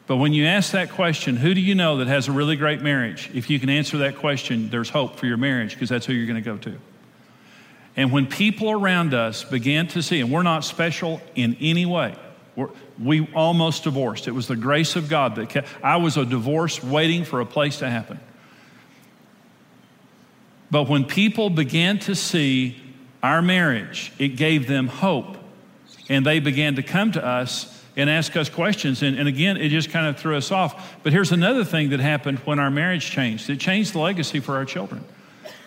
But 0.06 0.19
when 0.19 0.33
you 0.33 0.47
ask 0.47 0.71
that 0.71 0.91
question, 0.91 1.37
who 1.37 1.53
do 1.53 1.61
you 1.61 1.75
know 1.75 1.97
that 1.97 2.06
has 2.06 2.29
a 2.29 2.33
really 2.33 2.55
great 2.55 2.81
marriage? 2.81 3.29
If 3.35 3.50
you 3.50 3.59
can 3.59 3.69
answer 3.69 3.99
that 3.99 4.17
question, 4.17 4.71
there's 4.71 4.89
hope 4.89 5.17
for 5.17 5.27
your 5.27 5.37
marriage 5.37 5.75
because 5.75 5.89
that's 5.89 6.06
who 6.06 6.12
you're 6.12 6.27
going 6.27 6.43
to 6.43 6.49
go 6.49 6.56
to. 6.59 6.79
And 7.97 8.12
when 8.12 8.27
people 8.27 8.71
around 8.71 9.15
us 9.15 9.43
began 9.43 9.89
to 9.89 10.03
see, 10.03 10.20
and 10.20 10.31
we're 10.31 10.44
not 10.44 10.65
special 10.65 11.20
in 11.34 11.56
any 11.60 11.87
way, 11.87 12.15
we 13.03 13.29
almost 13.34 13.84
divorced. 13.84 14.29
It 14.29 14.32
was 14.32 14.46
the 14.46 14.56
grace 14.56 14.94
of 14.94 15.08
God 15.08 15.34
that 15.37 15.49
kept, 15.49 15.69
I 15.82 15.96
was 15.96 16.17
a 16.17 16.25
divorce 16.25 16.82
waiting 16.82 17.25
for 17.25 17.41
a 17.41 17.46
place 17.46 17.79
to 17.79 17.91
happen. 17.91 18.20
But 20.70 20.89
when 20.89 21.05
people 21.05 21.51
began 21.51 21.99
to 22.01 22.15
see 22.15 22.77
our 23.23 23.43
marriage, 23.43 24.13
it 24.19 24.31
gave 24.31 24.67
them 24.67 24.89
hope. 24.89 25.37
And 26.08 26.25
they 26.25 26.39
began 26.39 26.77
to 26.77 26.82
come 26.82 27.13
to 27.13 27.25
us 27.25 27.73
and 27.96 28.11
ask 28.11 28.37
us 28.37 28.49
questions. 28.49 29.03
And, 29.03 29.19
and, 29.19 29.27
again, 29.27 29.56
it 29.56 29.70
just 29.70 29.91
kind 29.91 30.06
of 30.06 30.19
threw 30.19 30.37
us 30.37 30.53
off. 30.53 30.96
But 31.03 31.13
here's 31.13 31.32
another 31.32 31.65
thing 31.65 31.91
that 31.91 32.01
happened 32.01 32.39
when 32.41 32.58
our 32.58 32.70
marriage 32.70 33.11
changed 33.11 33.49
it 33.51 33.58
changed 33.58 33.94
the 33.94 33.99
legacy 34.01 34.41
for 34.41 34.56
our 34.56 34.65
children. 34.65 35.03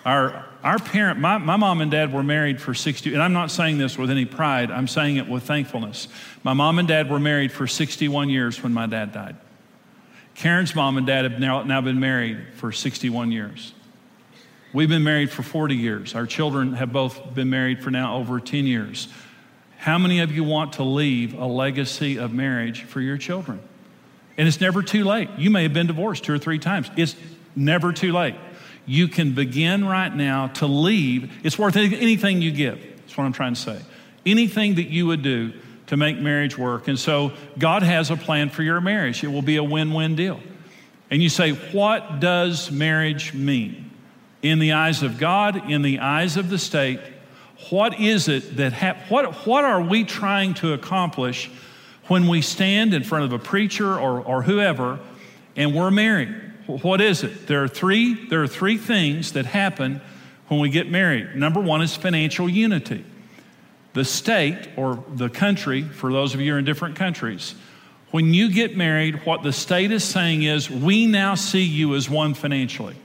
Our, 0.05 0.45
our 0.63 0.79
parent, 0.79 1.19
my, 1.19 1.37
my 1.37 1.57
mom 1.57 1.81
and 1.81 1.91
dad 1.91 2.13
were 2.13 2.23
married 2.23 2.61
for 2.61 2.73
60, 2.73 3.13
and 3.13 3.21
I'm 3.21 3.33
not 3.33 3.51
saying 3.51 3.79
this 3.79 3.97
with 3.97 4.09
any 4.09 4.23
pride, 4.23 4.71
I'm 4.71 4.87
saying 4.87 5.17
it 5.17 5.27
with 5.27 5.43
thankfulness. 5.43 6.07
My 6.41 6.53
mom 6.53 6.79
and 6.79 6.87
dad 6.87 7.09
were 7.09 7.19
married 7.19 7.51
for 7.51 7.67
61 7.67 8.29
years 8.29 8.63
when 8.63 8.73
my 8.73 8.85
dad 8.85 9.11
died. 9.11 9.35
Karen's 10.35 10.73
mom 10.73 10.97
and 10.97 11.05
dad 11.05 11.29
have 11.29 11.39
now, 11.39 11.63
now 11.63 11.81
been 11.81 11.99
married 11.99 12.39
for 12.55 12.71
61 12.71 13.33
years. 13.33 13.73
We've 14.71 14.89
been 14.89 15.03
married 15.03 15.31
for 15.31 15.41
40 15.41 15.75
years. 15.75 16.13
Our 16.13 16.27
children 16.27 16.73
have 16.73 16.93
both 16.93 17.33
been 17.33 17.49
married 17.49 17.83
for 17.83 17.89
now 17.89 18.17
over 18.17 18.39
10 18.39 18.67
years. 18.67 19.07
How 19.77 19.97
many 19.97 20.19
of 20.19 20.31
you 20.31 20.43
want 20.43 20.73
to 20.73 20.83
leave 20.83 21.33
a 21.33 21.45
legacy 21.45 22.19
of 22.19 22.33
marriage 22.33 22.83
for 22.83 23.01
your 23.01 23.17
children? 23.17 23.59
And 24.37 24.47
it's 24.47 24.61
never 24.61 24.83
too 24.83 25.03
late. 25.03 25.29
You 25.37 25.49
may 25.49 25.63
have 25.63 25.73
been 25.73 25.87
divorced 25.87 26.23
two 26.23 26.33
or 26.33 26.37
three 26.37 26.59
times. 26.59 26.91
It's 26.95 27.15
never 27.55 27.91
too 27.91 28.13
late. 28.13 28.35
You 28.85 29.07
can 29.07 29.33
begin 29.33 29.85
right 29.85 30.13
now 30.13 30.47
to 30.47 30.67
leave. 30.67 31.31
It's 31.43 31.57
worth 31.57 31.75
anything 31.75 32.41
you 32.41 32.51
give. 32.51 32.79
That's 32.79 33.17
what 33.17 33.23
I'm 33.23 33.33
trying 33.33 33.55
to 33.55 33.59
say. 33.59 33.81
Anything 34.25 34.75
that 34.75 34.89
you 34.89 35.07
would 35.07 35.23
do 35.23 35.53
to 35.87 35.97
make 35.97 36.19
marriage 36.19 36.57
work. 36.57 36.87
And 36.87 36.99
so 36.99 37.33
God 37.57 37.81
has 37.81 38.11
a 38.11 38.15
plan 38.15 38.49
for 38.49 38.61
your 38.61 38.81
marriage. 38.81 39.23
It 39.23 39.29
will 39.29 39.41
be 39.41 39.55
a 39.55 39.63
win 39.63 39.93
win 39.93 40.15
deal. 40.15 40.39
And 41.09 41.23
you 41.23 41.29
say, 41.29 41.51
what 41.51 42.19
does 42.19 42.69
marriage 42.69 43.33
mean? 43.33 43.88
In 44.41 44.59
the 44.59 44.73
eyes 44.73 45.03
of 45.03 45.17
God, 45.17 45.69
in 45.69 45.81
the 45.81 45.99
eyes 45.99 46.37
of 46.37 46.49
the 46.49 46.57
state, 46.57 46.99
what 47.69 47.99
is 47.99 48.27
it 48.27 48.57
that, 48.57 48.73
ha- 48.73 48.97
what, 49.09 49.45
what 49.45 49.65
are 49.65 49.81
we 49.81 50.03
trying 50.03 50.53
to 50.55 50.73
accomplish 50.73 51.51
when 52.07 52.27
we 52.27 52.41
stand 52.41 52.93
in 52.93 53.03
front 53.03 53.25
of 53.25 53.33
a 53.33 53.39
preacher 53.39 53.99
or, 53.99 54.21
or 54.21 54.41
whoever 54.41 54.99
and 55.55 55.75
we're 55.75 55.91
married? 55.91 56.33
What 56.67 57.01
is 57.01 57.23
it? 57.23 57.47
There 57.47 57.63
are 57.63 57.67
three, 57.67 58.27
there 58.27 58.41
are 58.41 58.47
three 58.47 58.77
things 58.77 59.33
that 59.33 59.45
happen 59.45 60.01
when 60.47 60.59
we 60.59 60.69
get 60.69 60.89
married. 60.89 61.35
Number 61.35 61.59
one 61.59 61.81
is 61.81 61.95
financial 61.95 62.47
unity. 62.47 63.05
The 63.93 64.05
state 64.05 64.69
or 64.77 65.03
the 65.09 65.29
country, 65.29 65.83
for 65.83 66.11
those 66.11 66.33
of 66.33 66.39
you 66.39 66.51
who 66.51 66.55
are 66.55 66.59
in 66.59 66.65
different 66.65 66.95
countries, 66.95 67.55
when 68.11 68.33
you 68.33 68.51
get 68.51 68.77
married, 68.77 69.25
what 69.25 69.43
the 69.43 69.53
state 69.53 69.91
is 69.91 70.03
saying 70.03 70.43
is, 70.43 70.69
we 70.69 71.05
now 71.05 71.35
see 71.35 71.63
you 71.63 71.95
as 71.95 72.09
one 72.09 72.33
financially. 72.33 72.95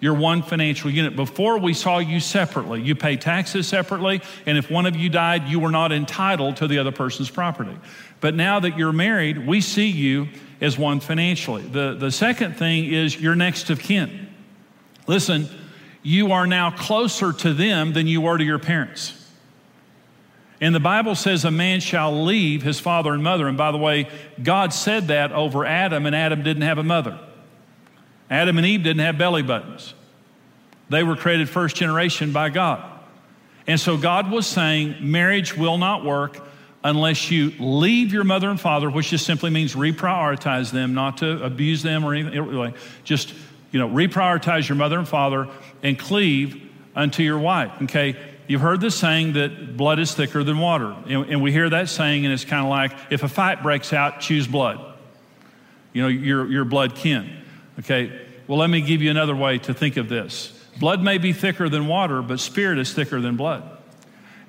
You're 0.00 0.14
one 0.14 0.42
financial 0.42 0.90
unit. 0.90 1.14
Before 1.14 1.58
we 1.58 1.74
saw 1.74 1.98
you 1.98 2.20
separately. 2.20 2.80
You 2.80 2.94
pay 2.94 3.16
taxes 3.16 3.68
separately, 3.68 4.22
and 4.46 4.56
if 4.56 4.70
one 4.70 4.86
of 4.86 4.96
you 4.96 5.10
died, 5.10 5.46
you 5.46 5.60
were 5.60 5.70
not 5.70 5.92
entitled 5.92 6.56
to 6.56 6.66
the 6.66 6.78
other 6.78 6.92
person's 6.92 7.30
property. 7.30 7.76
But 8.20 8.34
now 8.34 8.60
that 8.60 8.78
you're 8.78 8.92
married, 8.92 9.46
we 9.46 9.60
see 9.60 9.88
you 9.88 10.28
as 10.60 10.78
one 10.78 11.00
financially. 11.00 11.62
The, 11.62 11.94
the 11.94 12.10
second 12.10 12.56
thing 12.56 12.86
is 12.86 13.20
you're 13.20 13.36
next 13.36 13.68
of 13.68 13.78
kin. 13.78 14.28
Listen, 15.06 15.48
you 16.02 16.32
are 16.32 16.46
now 16.46 16.70
closer 16.70 17.32
to 17.32 17.52
them 17.52 17.92
than 17.92 18.06
you 18.06 18.22
were 18.22 18.38
to 18.38 18.44
your 18.44 18.58
parents. 18.58 19.16
And 20.62 20.74
the 20.74 20.80
Bible 20.80 21.14
says 21.14 21.44
a 21.44 21.50
man 21.50 21.80
shall 21.80 22.24
leave 22.24 22.62
his 22.62 22.80
father 22.80 23.12
and 23.12 23.22
mother. 23.22 23.48
And 23.48 23.56
by 23.56 23.72
the 23.72 23.78
way, 23.78 24.08
God 24.42 24.72
said 24.74 25.08
that 25.08 25.32
over 25.32 25.64
Adam, 25.64 26.04
and 26.06 26.14
Adam 26.14 26.42
didn't 26.42 26.62
have 26.62 26.78
a 26.78 26.82
mother. 26.82 27.18
Adam 28.30 28.56
and 28.56 28.66
Eve 28.66 28.84
didn't 28.84 29.00
have 29.00 29.18
belly 29.18 29.42
buttons. 29.42 29.92
They 30.88 31.02
were 31.02 31.16
created 31.16 31.48
first 31.48 31.76
generation 31.76 32.32
by 32.32 32.50
God. 32.50 32.84
And 33.66 33.78
so 33.78 33.96
God 33.96 34.30
was 34.30 34.46
saying 34.46 34.96
marriage 35.00 35.56
will 35.56 35.78
not 35.78 36.04
work 36.04 36.40
unless 36.82 37.30
you 37.30 37.52
leave 37.58 38.12
your 38.12 38.24
mother 38.24 38.48
and 38.48 38.58
father, 38.58 38.88
which 38.88 39.10
just 39.10 39.26
simply 39.26 39.50
means 39.50 39.74
reprioritize 39.74 40.70
them, 40.70 40.94
not 40.94 41.18
to 41.18 41.42
abuse 41.44 41.82
them 41.82 42.04
or 42.04 42.14
anything. 42.14 42.74
Just, 43.04 43.34
you 43.70 43.78
know, 43.78 43.88
reprioritize 43.88 44.68
your 44.68 44.76
mother 44.76 44.98
and 44.98 45.06
father 45.06 45.48
and 45.82 45.98
cleave 45.98 46.70
unto 46.96 47.22
your 47.22 47.38
wife. 47.38 47.72
Okay? 47.82 48.16
You've 48.48 48.62
heard 48.62 48.80
the 48.80 48.90
saying 48.90 49.34
that 49.34 49.76
blood 49.76 49.98
is 49.98 50.14
thicker 50.14 50.42
than 50.42 50.58
water. 50.58 50.96
And, 51.06 51.30
and 51.30 51.42
we 51.42 51.52
hear 51.52 51.68
that 51.70 51.88
saying, 51.88 52.24
and 52.24 52.32
it's 52.32 52.44
kind 52.44 52.64
of 52.64 52.70
like 52.70 52.92
if 53.10 53.22
a 53.22 53.28
fight 53.28 53.62
breaks 53.62 53.92
out, 53.92 54.20
choose 54.20 54.48
blood. 54.48 54.80
You 55.92 56.02
know, 56.02 56.08
your, 56.08 56.50
your 56.50 56.64
blood 56.64 56.96
kin. 56.96 57.39
Okay, 57.80 58.26
well, 58.46 58.58
let 58.58 58.70
me 58.70 58.80
give 58.80 59.02
you 59.02 59.10
another 59.10 59.34
way 59.34 59.58
to 59.58 59.74
think 59.74 59.96
of 59.96 60.08
this. 60.08 60.52
Blood 60.78 61.02
may 61.02 61.18
be 61.18 61.32
thicker 61.32 61.68
than 61.68 61.86
water, 61.86 62.22
but 62.22 62.40
spirit 62.40 62.78
is 62.78 62.92
thicker 62.92 63.20
than 63.20 63.36
blood. 63.36 63.62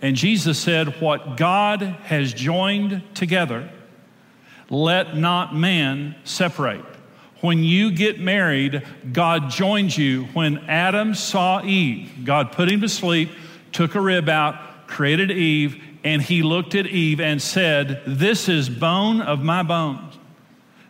And 0.01 0.15
Jesus 0.15 0.59
said, 0.59 1.01
What 1.01 1.37
God 1.37 1.81
has 1.81 2.33
joined 2.33 3.01
together, 3.15 3.69
let 4.69 5.17
not 5.17 5.55
man 5.55 6.15
separate. 6.23 6.85
When 7.41 7.63
you 7.63 7.91
get 7.91 8.19
married, 8.19 8.85
God 9.11 9.49
joins 9.49 9.97
you. 9.97 10.25
When 10.33 10.59
Adam 10.69 11.15
saw 11.15 11.63
Eve, 11.63 12.11
God 12.23 12.51
put 12.51 12.71
him 12.71 12.81
to 12.81 12.89
sleep 12.89 13.31
took 13.71 13.95
a 13.95 14.01
rib 14.01 14.29
out, 14.29 14.87
created 14.87 15.31
Eve, 15.31 15.81
and 16.03 16.21
he 16.21 16.41
looked 16.41 16.75
at 16.75 16.87
Eve 16.87 17.19
and 17.19 17.41
said, 17.41 18.01
This 18.05 18.49
is 18.49 18.69
bone 18.69 19.21
of 19.21 19.43
my 19.43 19.63
bones. 19.63 20.17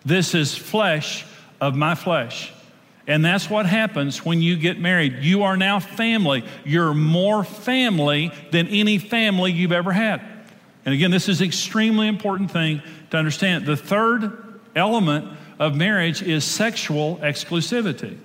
This 0.04 0.34
is 0.34 0.56
flesh 0.56 1.26
of 1.62 1.76
my 1.76 1.96
flesh. 1.96 2.52
And 3.08 3.24
that's 3.24 3.50
what 3.50 3.66
happens 3.66 4.26
when 4.26 4.42
you 4.42 4.58
get 4.58 4.80
married. 4.80 5.20
You 5.22 5.44
are 5.44 5.58
now 5.58 5.80
family. 5.80 6.44
You're 6.66 6.94
more 6.94 7.44
family 7.44 8.32
than 8.52 8.68
any 8.68 8.98
family 8.98 9.52
you've 9.52 9.72
ever 9.72 9.92
had. 9.92 10.22
And 10.86 10.94
again, 10.94 11.12
this 11.12 11.30
is 11.30 11.42
an 11.42 11.48
extremely 11.48 12.08
important 12.08 12.52
thing 12.52 12.82
to 13.12 13.18
understand. 13.18 13.66
The 13.66 13.78
third 13.78 14.60
element 14.76 15.38
of 15.60 15.76
marriage 15.76 16.22
is 16.24 16.44
sexual 16.44 17.18
exclusivity. 17.18 18.18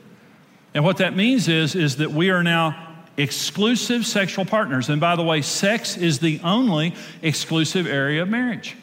And 0.75 0.85
what 0.85 0.99
that 0.99 1.17
means 1.17 1.49
is, 1.49 1.75
is 1.75 1.97
that 1.97 2.11
we 2.11 2.31
are 2.31 2.43
now 2.43 2.97
exclusive 3.17 4.07
sexual 4.07 4.45
partners. 4.45 4.89
And 4.89 5.01
by 5.01 5.17
the 5.17 5.23
way, 5.23 5.43
sex 5.43 5.97
is 5.97 6.19
the 6.19 6.41
only 6.45 6.95
exclusive 7.23 7.87
area 7.87 8.23
of 8.23 8.29
marriage. 8.29 8.77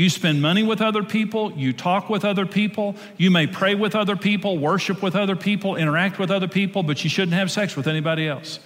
You 0.00 0.08
spend 0.08 0.40
money 0.40 0.62
with 0.62 0.80
other 0.80 1.02
people, 1.02 1.52
you 1.52 1.74
talk 1.74 2.08
with 2.08 2.24
other 2.24 2.46
people, 2.46 2.96
you 3.18 3.30
may 3.30 3.46
pray 3.46 3.74
with 3.74 3.94
other 3.94 4.16
people, 4.16 4.56
worship 4.56 5.02
with 5.02 5.14
other 5.14 5.36
people, 5.36 5.76
interact 5.76 6.18
with 6.18 6.30
other 6.30 6.48
people, 6.48 6.82
but 6.82 7.04
you 7.04 7.10
shouldn't 7.10 7.34
have 7.34 7.50
sex 7.50 7.76
with 7.76 7.86
anybody 7.86 8.26
else. 8.26 8.60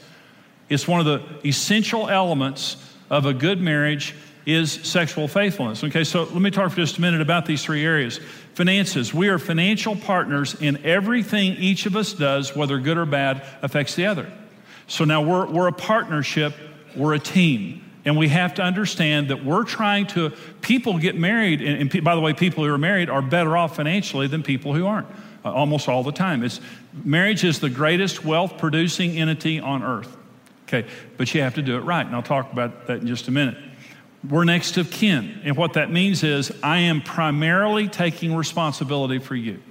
It's 0.69 0.87
one 0.87 1.01
of 1.01 1.07
the 1.07 1.25
essential 1.45 2.09
elements 2.09 2.77
of 3.11 3.27
a 3.27 3.35
good 3.35 3.61
marriage 3.61 4.15
is 4.47 4.71
sexual 4.71 5.27
faithfulness. 5.27 5.83
Okay, 5.83 6.05
so 6.05 6.23
let 6.23 6.41
me 6.41 6.53
talk 6.53 6.71
for 6.71 6.77
just 6.77 6.99
a 6.99 7.01
minute 7.01 7.21
about 7.21 7.47
these 7.47 7.65
three 7.65 7.85
areas. 7.85 8.21
Finances. 8.55 9.13
We 9.13 9.27
are 9.27 9.41
financial 9.41 9.97
partners 9.97 10.55
in 10.61 10.85
everything 10.85 11.55
each 11.55 11.87
of 11.87 11.97
us 11.97 12.13
does, 12.13 12.55
whether 12.55 12.79
good 12.79 12.97
or 12.97 13.07
bad, 13.07 13.43
affects 13.61 13.97
the 13.97 14.07
other. 14.07 14.33
So 14.87 15.05
now 15.05 15.21
we're, 15.21 15.47
we're 15.47 15.67
a 15.67 15.73
partnership, 15.73 16.55
we're 16.95 17.15
a 17.15 17.19
team. 17.19 17.84
And 18.05 18.19
we 18.19 18.29
have 18.29 18.55
to 18.55 18.63
understand 18.63 19.29
that 19.29 19.45
we're 19.45 19.65
trying 19.65 20.07
to, 20.09 20.31
people 20.61 20.99
get 20.99 21.17
married, 21.17 21.63
and, 21.63 21.93
and 21.93 22.05
by 22.05 22.15
the 22.15 22.21
way, 22.21 22.35
people 22.35 22.65
who 22.65 22.71
are 22.71 22.79
married 22.79 23.09
are 23.09 23.23
better 23.23 23.57
off 23.57 23.77
financially 23.77 24.27
than 24.27 24.43
people 24.43 24.75
who 24.75 24.87
aren't, 24.87 25.07
uh, 25.45 25.53
almost 25.53 25.89
all 25.89 26.03
the 26.03 26.13
time. 26.13 26.43
It's, 26.43 26.61
marriage 27.03 27.45
is 27.45 27.61
the 27.61 27.71
greatest 27.71 28.25
wealth 28.25 28.59
producing 28.59 29.13
entity 29.13 29.59
on 29.59 29.83
earth. 29.83 30.15
Okay, 30.69 30.89
but 31.17 31.35
you 31.35 31.41
have 31.41 31.55
to 31.55 31.63
do 31.63 31.77
it 31.77 31.81
right, 31.81 32.05
and 32.05 32.15
I'll 32.15 32.23
talk 32.23 32.53
about 32.53 32.87
that 32.89 33.01
in 33.01 33.07
just 33.07 33.29
a 33.29 33.31
minute. 33.31 33.57
We're 34.29 34.45
next 34.45 34.77
of 34.77 34.91
kin, 34.91 35.41
and 35.45 35.57
what 35.57 35.75
that 35.75 35.91
means 35.91 36.23
is 36.23 36.53
I 36.63 36.79
am 36.81 37.03
primarily 37.03 37.89
taking 37.89 38.35
responsibility 38.35 39.19
for 39.19 39.37
you. 39.37 39.63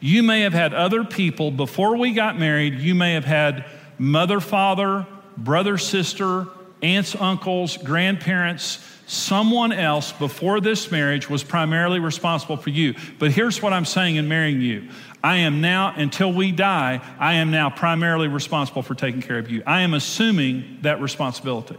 You 0.00 0.22
may 0.22 0.42
have 0.42 0.52
had 0.52 0.74
other 0.74 1.04
people 1.04 1.50
before 1.50 1.96
we 1.96 2.12
got 2.12 2.38
married, 2.38 2.78
you 2.78 2.94
may 2.94 3.14
have 3.14 3.24
had 3.24 3.64
mother, 3.98 4.40
father, 4.40 5.06
brother, 5.36 5.76
sister, 5.78 6.46
aunts, 6.82 7.14
uncles, 7.16 7.76
grandparents, 7.76 8.84
someone 9.06 9.72
else 9.72 10.12
before 10.12 10.60
this 10.60 10.90
marriage 10.90 11.28
was 11.28 11.42
primarily 11.42 11.98
responsible 11.98 12.56
for 12.56 12.70
you. 12.70 12.94
But 13.18 13.32
here's 13.32 13.62
what 13.62 13.72
I'm 13.72 13.84
saying 13.84 14.16
in 14.16 14.28
marrying 14.28 14.60
you 14.60 14.88
I 15.22 15.38
am 15.38 15.60
now, 15.60 15.92
until 15.96 16.32
we 16.32 16.52
die, 16.52 17.00
I 17.18 17.34
am 17.34 17.50
now 17.50 17.70
primarily 17.70 18.28
responsible 18.28 18.82
for 18.82 18.94
taking 18.94 19.22
care 19.22 19.38
of 19.38 19.50
you. 19.50 19.62
I 19.66 19.80
am 19.80 19.94
assuming 19.94 20.78
that 20.82 21.00
responsibility. 21.00 21.76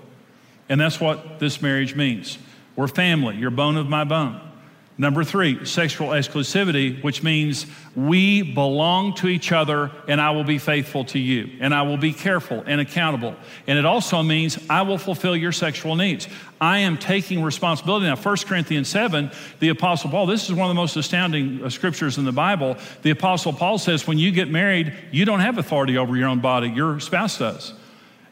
And 0.68 0.80
that's 0.80 1.00
what 1.00 1.40
this 1.40 1.62
marriage 1.62 1.96
means. 1.96 2.38
We're 2.76 2.88
family, 2.88 3.38
you're 3.38 3.52
bone 3.52 3.78
of 3.78 3.88
my 3.88 4.04
bone. 4.04 4.49
Number 5.00 5.24
three, 5.24 5.64
sexual 5.64 6.10
exclusivity, 6.10 7.02
which 7.02 7.24
means 7.24 7.66
we 7.96 8.42
belong 8.42 9.14
to 9.16 9.30
each 9.30 9.54
other 9.54 9.92
and 10.10 10.20
I 10.20 10.32
will 10.32 10.44
be 10.44 10.58
faithful 10.58 11.06
to 11.06 11.18
you 11.18 11.52
and 11.62 11.74
I 11.74 11.84
will 11.84 11.96
be 11.96 12.12
careful 12.12 12.66
and 12.68 12.82
accountable. 12.82 13.38
And 13.66 13.80
it 13.80 13.86
also 13.86 14.22
means 14.22 14.60
I 14.70 14.82
will 14.82 14.98
fulfill 14.98 15.38
your 15.38 15.54
sexual 15.54 15.96
needs. 15.96 16.28
I 16.60 16.80
am 16.80 16.98
taking 16.98 17.42
responsibility. 17.42 18.08
Now, 18.08 18.18
1 18.18 18.38
Corinthians 18.46 18.90
7, 18.90 19.32
the 19.62 19.70
Apostle 19.70 20.10
Paul, 20.10 20.26
this 20.26 20.50
is 20.50 20.54
one 20.54 20.70
of 20.70 20.76
the 20.76 20.82
most 20.82 20.98
astounding 20.98 21.64
uh, 21.64 21.70
scriptures 21.70 22.18
in 22.18 22.26
the 22.26 22.34
Bible. 22.34 22.76
The 23.02 23.12
Apostle 23.12 23.54
Paul 23.54 23.78
says, 23.78 24.06
when 24.06 24.18
you 24.18 24.34
get 24.34 24.50
married, 24.50 24.94
you 25.12 25.24
don't 25.24 25.40
have 25.40 25.58
authority 25.58 25.98
over 25.98 26.18
your 26.18 26.28
own 26.28 26.42
body, 26.42 26.68
your 26.68 27.00
spouse 27.00 27.40
does 27.40 27.74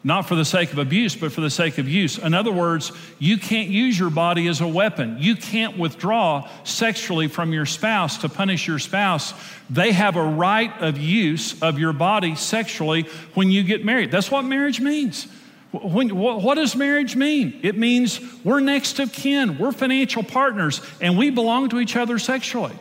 not 0.03 0.27
for 0.27 0.35
the 0.35 0.45
sake 0.45 0.71
of 0.71 0.77
abuse, 0.77 1.15
but 1.15 1.31
for 1.31 1.41
the 1.41 1.49
sake 1.49 1.77
of 1.77 1.89
use. 1.89 2.17
In 2.17 2.33
other 2.33 2.51
words, 2.51 2.91
you 3.19 3.37
can't 3.37 3.69
use 3.69 3.99
your 3.99 4.09
body 4.09 4.47
as 4.47 4.61
a 4.61 4.67
weapon. 4.67 5.17
You 5.19 5.35
can't 5.35 5.77
withdraw 5.77 6.49
sexually 6.63 7.27
from 7.27 7.51
your 7.51 7.65
spouse 7.65 8.19
to 8.19 8.29
punish 8.29 8.67
your 8.67 8.79
spouse. 8.79 9.33
They 9.69 9.91
have 9.91 10.15
a 10.15 10.23
right 10.23 10.71
of 10.81 10.97
use 10.97 11.61
of 11.61 11.79
your 11.79 11.93
body 11.93 12.35
sexually 12.35 13.03
when 13.33 13.51
you 13.51 13.63
get 13.63 13.83
married. 13.83 14.11
That's 14.11 14.31
what 14.31 14.43
marriage 14.45 14.79
means. 14.79 15.27
When, 15.71 16.15
what, 16.15 16.55
does 16.55 16.75
marriage 16.75 17.15
mean? 17.15 17.59
It 17.61 17.77
means 17.77 18.21
we're 18.43 18.61
next 18.61 18.99
of 18.99 19.11
kin, 19.11 19.57
we're 19.57 19.73
financial 19.73 20.23
partners, 20.23 20.81
and 21.01 21.17
we 21.17 21.29
belong 21.29 21.69
to 21.69 21.79
each 21.79 21.95
other 21.97 22.17
sexually 22.19 22.73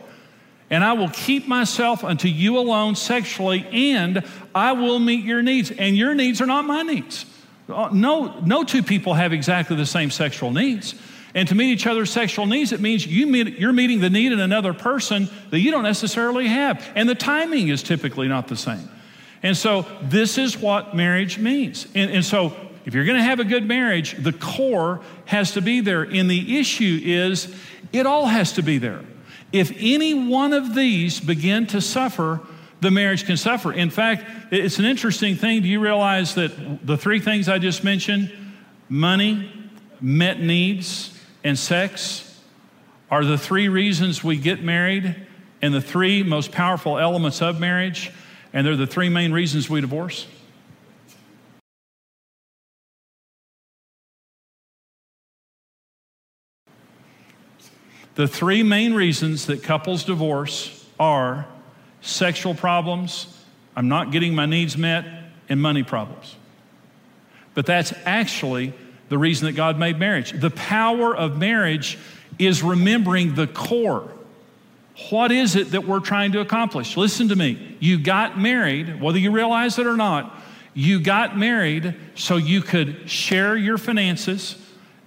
and 0.69 0.83
I 0.83 0.93
will 0.93 1.09
keep 1.09 1.47
myself 1.47 2.03
unto 2.03 2.27
you 2.27 2.57
alone 2.57 2.95
sexually, 2.95 3.65
and 3.71 4.23
I 4.53 4.73
will 4.73 4.99
meet 4.99 5.23
your 5.23 5.41
needs. 5.41 5.71
And 5.71 5.95
your 5.95 6.13
needs 6.13 6.41
are 6.41 6.45
not 6.45 6.65
my 6.65 6.81
needs. 6.81 7.25
Uh, 7.69 7.89
no, 7.91 8.39
no 8.41 8.63
two 8.63 8.83
people 8.83 9.13
have 9.13 9.33
exactly 9.33 9.75
the 9.75 9.85
same 9.85 10.11
sexual 10.11 10.51
needs. 10.51 10.95
And 11.33 11.47
to 11.49 11.55
meet 11.55 11.71
each 11.71 11.87
other's 11.87 12.09
sexual 12.09 12.45
needs, 12.45 12.71
it 12.71 12.79
means 12.79 13.05
you 13.05 13.27
meet, 13.27 13.59
you're 13.59 13.73
meeting 13.73 13.99
the 13.99 14.09
need 14.09 14.31
in 14.31 14.39
another 14.39 14.73
person 14.73 15.29
that 15.51 15.59
you 15.59 15.71
don't 15.71 15.83
necessarily 15.83 16.47
have. 16.47 16.85
And 16.95 17.07
the 17.07 17.15
timing 17.15 17.69
is 17.69 17.83
typically 17.83 18.27
not 18.27 18.47
the 18.47 18.55
same. 18.55 18.89
And 19.43 19.55
so, 19.55 19.85
this 20.01 20.37
is 20.37 20.57
what 20.57 20.95
marriage 20.95 21.37
means. 21.37 21.87
And, 21.93 22.09
and 22.09 22.25
so, 22.25 22.55
if 22.85 22.93
you're 22.93 23.05
going 23.05 23.17
to 23.17 23.23
have 23.23 23.39
a 23.39 23.45
good 23.45 23.67
marriage, 23.67 24.15
the 24.17 24.33
core 24.33 25.01
has 25.25 25.51
to 25.53 25.61
be 25.61 25.81
there. 25.81 26.01
And 26.01 26.29
the 26.29 26.57
issue 26.57 26.99
is, 27.03 27.53
it 27.93 28.05
all 28.05 28.25
has 28.25 28.53
to 28.53 28.63
be 28.63 28.79
there. 28.79 29.01
If 29.51 29.71
any 29.77 30.13
one 30.13 30.53
of 30.53 30.75
these 30.75 31.19
begin 31.19 31.67
to 31.67 31.81
suffer, 31.81 32.41
the 32.81 32.91
marriage 32.91 33.25
can 33.25 33.37
suffer. 33.37 33.71
In 33.73 33.89
fact, 33.89 34.23
it's 34.51 34.79
an 34.79 34.85
interesting 34.85 35.35
thing. 35.35 35.61
Do 35.61 35.67
you 35.67 35.79
realize 35.79 36.35
that 36.35 36.85
the 36.85 36.97
three 36.97 37.19
things 37.19 37.49
I 37.49 37.57
just 37.57 37.83
mentioned 37.83 38.31
money, 38.89 39.51
met 39.99 40.39
needs, 40.39 41.17
and 41.43 41.57
sex 41.57 42.39
are 43.09 43.23
the 43.23 43.37
three 43.37 43.69
reasons 43.69 44.23
we 44.23 44.37
get 44.37 44.63
married 44.63 45.15
and 45.61 45.73
the 45.73 45.81
three 45.81 46.23
most 46.23 46.51
powerful 46.51 46.99
elements 46.99 47.41
of 47.41 47.59
marriage, 47.59 48.11
and 48.53 48.65
they're 48.65 48.75
the 48.75 48.85
three 48.85 49.09
main 49.09 49.31
reasons 49.31 49.69
we 49.69 49.81
divorce? 49.81 50.27
The 58.17 58.27
three 58.27 58.63
main 58.63 58.95
reasons 58.95 59.45
that 59.45 59.61
couples 59.61 60.03
divorce 60.03 60.83
are 60.99 61.45
sexual 62.01 62.55
problems, 62.55 63.27
I'm 63.75 63.89
not 63.89 64.11
getting 64.11 64.33
my 64.33 64.47
needs 64.47 64.75
met, 64.75 65.05
and 65.49 65.61
money 65.61 65.83
problems. 65.83 66.35
But 67.53 67.67
that's 67.67 67.93
actually 68.05 68.73
the 69.09 69.19
reason 69.19 69.45
that 69.45 69.51
God 69.51 69.77
made 69.77 69.99
marriage. 69.99 70.31
The 70.31 70.49
power 70.49 71.15
of 71.15 71.37
marriage 71.37 71.99
is 72.39 72.63
remembering 72.63 73.35
the 73.35 73.45
core. 73.45 74.11
What 75.11 75.31
is 75.31 75.55
it 75.55 75.69
that 75.73 75.85
we're 75.85 75.99
trying 75.99 76.31
to 76.31 76.39
accomplish? 76.39 76.97
Listen 76.97 77.27
to 77.27 77.35
me. 77.35 77.77
You 77.79 77.99
got 77.99 78.39
married, 78.39 78.99
whether 78.99 79.19
you 79.19 79.29
realize 79.29 79.77
it 79.77 79.85
or 79.85 79.95
not, 79.95 80.35
you 80.73 80.99
got 80.99 81.37
married 81.37 81.93
so 82.15 82.37
you 82.37 82.63
could 82.63 83.07
share 83.07 83.55
your 83.55 83.77
finances 83.77 84.55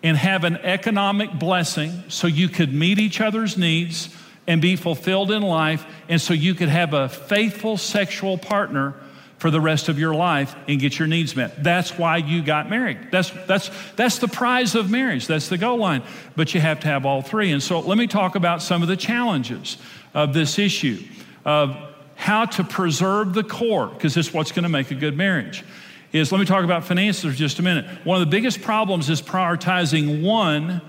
and 0.02 0.16
have 0.16 0.44
an 0.44 0.56
economic 0.56 1.32
blessing 1.38 2.04
so 2.08 2.26
you 2.26 2.48
could 2.48 2.72
meet 2.72 2.98
each 2.98 3.20
other's 3.20 3.56
needs 3.56 4.14
and 4.46 4.60
be 4.60 4.74
fulfilled 4.74 5.30
in 5.30 5.42
life, 5.42 5.84
and 6.08 6.20
so 6.20 6.34
you 6.34 6.54
could 6.54 6.68
have 6.68 6.94
a 6.94 7.08
faithful 7.08 7.76
sexual 7.76 8.38
partner 8.38 8.94
for 9.38 9.50
the 9.50 9.60
rest 9.60 9.88
of 9.88 9.98
your 9.98 10.14
life 10.14 10.54
and 10.68 10.80
get 10.80 10.98
your 10.98 11.08
needs 11.08 11.34
met. 11.34 11.62
That's 11.62 11.96
why 11.96 12.18
you 12.18 12.42
got 12.42 12.68
married. 12.68 12.98
That's, 13.10 13.30
that's, 13.46 13.70
that's 13.96 14.18
the 14.18 14.28
prize 14.28 14.74
of 14.74 14.90
marriage. 14.90 15.26
That's 15.26 15.48
the 15.48 15.56
goal 15.56 15.78
line. 15.78 16.02
But 16.36 16.52
you 16.52 16.60
have 16.60 16.80
to 16.80 16.88
have 16.88 17.06
all 17.06 17.22
three. 17.22 17.52
And 17.52 17.62
so 17.62 17.80
let 17.80 17.96
me 17.96 18.06
talk 18.06 18.34
about 18.34 18.60
some 18.60 18.82
of 18.82 18.88
the 18.88 18.98
challenges 18.98 19.78
of 20.12 20.34
this 20.34 20.58
issue 20.58 21.02
of 21.44 21.74
how 22.16 22.44
to 22.44 22.64
preserve 22.64 23.32
the 23.32 23.44
core, 23.44 23.86
because 23.86 24.16
is 24.18 24.34
what's 24.34 24.52
going 24.52 24.64
to 24.64 24.68
make 24.68 24.90
a 24.90 24.94
good 24.94 25.16
marriage 25.16 25.64
is 26.12 26.32
let 26.32 26.38
me 26.38 26.44
talk 26.44 26.64
about 26.64 26.84
finances 26.84 27.36
just 27.36 27.58
a 27.58 27.62
minute. 27.62 27.86
One 28.04 28.20
of 28.20 28.26
the 28.26 28.30
biggest 28.30 28.62
problems 28.62 29.08
is 29.10 29.22
prioritizing 29.22 30.22
one 30.22 30.82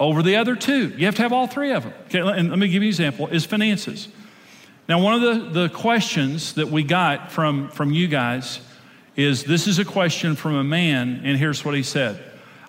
over 0.00 0.22
the 0.22 0.36
other 0.36 0.56
two. 0.56 0.88
You 0.88 1.06
have 1.06 1.14
to 1.16 1.22
have 1.22 1.32
all 1.32 1.46
three 1.46 1.72
of 1.72 1.84
them. 1.84 1.92
Okay, 2.06 2.18
and 2.18 2.50
let 2.50 2.58
me 2.58 2.68
give 2.68 2.82
you 2.82 2.88
an 2.88 2.92
example 2.92 3.28
is 3.28 3.44
finances. 3.44 4.08
Now, 4.88 5.00
one 5.00 5.14
of 5.14 5.20
the, 5.22 5.60
the 5.60 5.68
questions 5.68 6.54
that 6.54 6.68
we 6.68 6.82
got 6.82 7.32
from, 7.32 7.68
from 7.70 7.92
you 7.92 8.06
guys 8.06 8.60
is 9.16 9.44
this 9.44 9.66
is 9.66 9.78
a 9.78 9.84
question 9.84 10.34
from 10.34 10.56
a 10.56 10.64
man, 10.64 11.22
and 11.24 11.38
here's 11.38 11.64
what 11.64 11.74
he 11.74 11.82
said 11.82 12.22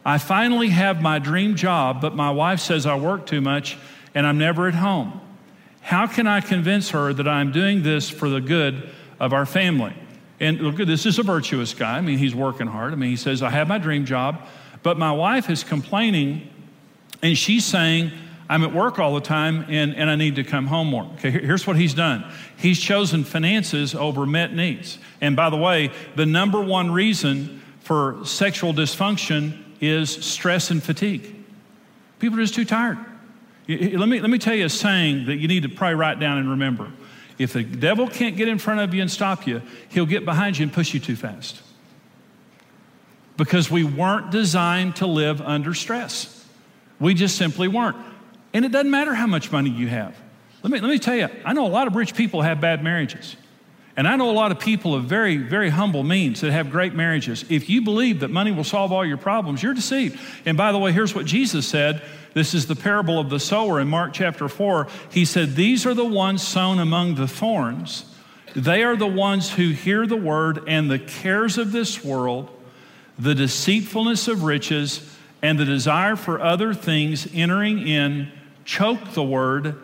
I 0.05 0.19
finally 0.19 0.69
have 0.69 1.01
my 1.01 1.17
dream 1.19 1.55
job, 1.55 1.99
but 1.99 2.15
my 2.15 2.29
wife 2.29 2.59
says 2.59 2.85
I 2.85 2.95
work 2.95 3.25
too 3.25 3.41
much 3.41 3.77
and 4.13 4.25
I'm 4.25 4.37
never 4.37 4.67
at 4.67 4.75
home. 4.75 5.19
How 5.81 6.07
can 6.07 6.25
I 6.27 6.41
convince 6.41 6.91
her 6.91 7.11
that 7.13 7.27
I'm 7.27 7.51
doing 7.51 7.83
this 7.83 8.09
for 8.09 8.29
the 8.29 8.39
good 8.39 8.89
of 9.19 9.33
our 9.33 9.45
family? 9.45 9.93
And 10.39 10.59
look, 10.59 10.75
this 10.77 11.05
is 11.05 11.17
a 11.17 11.23
virtuous 11.23 11.73
guy. 11.73 11.97
I 11.97 12.01
mean, 12.01 12.17
he's 12.17 12.35
working 12.35 12.67
hard. 12.67 12.93
I 12.93 12.95
mean, 12.95 13.09
he 13.09 13.15
says, 13.15 13.41
I 13.41 13.49
have 13.49 13.67
my 13.67 13.77
dream 13.77 14.05
job, 14.05 14.41
but 14.83 14.97
my 14.97 15.11
wife 15.11 15.49
is 15.49 15.63
complaining 15.63 16.49
and 17.21 17.37
she's 17.37 17.65
saying, 17.65 18.11
I'm 18.49 18.63
at 18.63 18.73
work 18.73 18.99
all 18.99 19.15
the 19.15 19.21
time 19.21 19.65
and, 19.69 19.95
and 19.95 20.09
I 20.09 20.15
need 20.15 20.35
to 20.35 20.43
come 20.43 20.67
home 20.67 20.87
more. 20.87 21.05
Okay, 21.15 21.31
here's 21.31 21.65
what 21.65 21.77
he's 21.77 21.93
done 21.93 22.25
he's 22.57 22.79
chosen 22.79 23.23
finances 23.23 23.95
over 23.95 24.25
met 24.25 24.53
needs. 24.53 24.99
And 25.21 25.35
by 25.35 25.49
the 25.49 25.57
way, 25.57 25.91
the 26.15 26.25
number 26.25 26.61
one 26.61 26.91
reason 26.91 27.61
for 27.79 28.23
sexual 28.25 28.73
dysfunction 28.73 29.63
is 29.81 30.09
stress 30.09 30.71
and 30.71 30.81
fatigue. 30.81 31.35
People 32.19 32.39
are 32.39 32.41
just 32.41 32.55
too 32.55 32.65
tired. 32.65 32.97
Let 33.67 34.07
me, 34.07 34.21
let 34.21 34.29
me 34.29 34.37
tell 34.37 34.53
you 34.53 34.65
a 34.65 34.69
saying 34.69 35.25
that 35.25 35.37
you 35.37 35.47
need 35.47 35.63
to 35.63 35.69
probably 35.69 35.95
write 35.95 36.19
down 36.19 36.37
and 36.37 36.49
remember. 36.49 36.91
If 37.37 37.53
the 37.53 37.63
devil 37.63 38.07
can't 38.07 38.37
get 38.37 38.47
in 38.47 38.57
front 38.57 38.79
of 38.79 38.93
you 38.93 39.01
and 39.01 39.11
stop 39.11 39.45
you, 39.45 39.61
he'll 39.89 40.05
get 40.05 40.25
behind 40.25 40.57
you 40.57 40.63
and 40.63 40.73
push 40.73 40.93
you 40.93 40.99
too 40.99 41.15
fast. 41.15 41.61
Because 43.37 43.69
we 43.69 43.83
weren't 43.83 44.31
designed 44.31 44.97
to 44.97 45.07
live 45.07 45.41
under 45.41 45.73
stress. 45.73 46.45
We 46.99 47.13
just 47.13 47.37
simply 47.37 47.67
weren't. 47.67 47.97
And 48.53 48.63
it 48.63 48.71
doesn't 48.71 48.89
matter 48.89 49.13
how 49.13 49.27
much 49.27 49.51
money 49.51 49.69
you 49.69 49.87
have. 49.87 50.15
Let 50.63 50.71
me, 50.71 50.79
let 50.79 50.89
me 50.89 50.97
tell 50.97 51.15
you, 51.15 51.27
I 51.43 51.53
know 51.53 51.65
a 51.65 51.67
lot 51.67 51.87
of 51.87 51.95
rich 51.95 52.15
people 52.15 52.41
have 52.41 52.61
bad 52.61 52.83
marriages. 52.83 53.35
And 53.97 54.07
I 54.07 54.17
know 54.17 54.29
a 54.29 54.33
lot 54.33 54.51
of 54.51 54.59
people 54.59 54.93
of 54.93 55.05
very, 55.05 55.37
very 55.37 55.69
humble 55.69 56.03
means 56.03 56.41
that 56.41 56.51
have 56.51 56.69
great 56.69 56.93
marriages. 56.93 57.45
If 57.49 57.69
you 57.69 57.81
believe 57.81 58.19
that 58.19 58.27
money 58.29 58.51
will 58.51 58.65
solve 58.65 58.91
all 58.91 59.05
your 59.05 59.17
problems, 59.17 59.63
you're 59.63 59.73
deceived. 59.73 60.19
And 60.45 60.57
by 60.57 60.73
the 60.73 60.77
way, 60.77 60.91
here's 60.91 61.15
what 61.15 61.25
Jesus 61.25 61.65
said. 61.65 62.01
This 62.33 62.53
is 62.53 62.67
the 62.67 62.75
parable 62.75 63.19
of 63.19 63.29
the 63.29 63.39
sower 63.39 63.79
in 63.79 63.87
Mark 63.87 64.11
chapter 64.11 64.49
4. 64.49 64.87
He 65.09 65.23
said, 65.23 65.55
These 65.55 65.85
are 65.85 65.93
the 65.93 66.03
ones 66.03 66.45
sown 66.45 66.79
among 66.79 67.15
the 67.15 67.27
thorns. 67.27 68.05
They 68.53 68.83
are 68.83 68.97
the 68.97 69.07
ones 69.07 69.51
who 69.51 69.69
hear 69.69 70.05
the 70.05 70.17
word 70.17 70.63
and 70.67 70.91
the 70.91 70.99
cares 70.99 71.57
of 71.57 71.71
this 71.71 72.03
world, 72.03 72.49
the 73.17 73.35
deceitfulness 73.35 74.27
of 74.27 74.43
riches, 74.43 75.09
and 75.41 75.57
the 75.57 75.65
desire 75.65 76.17
for 76.17 76.41
other 76.41 76.73
things 76.73 77.27
entering 77.33 77.87
in 77.87 78.31
choke 78.65 79.11
the 79.13 79.23
word 79.23 79.75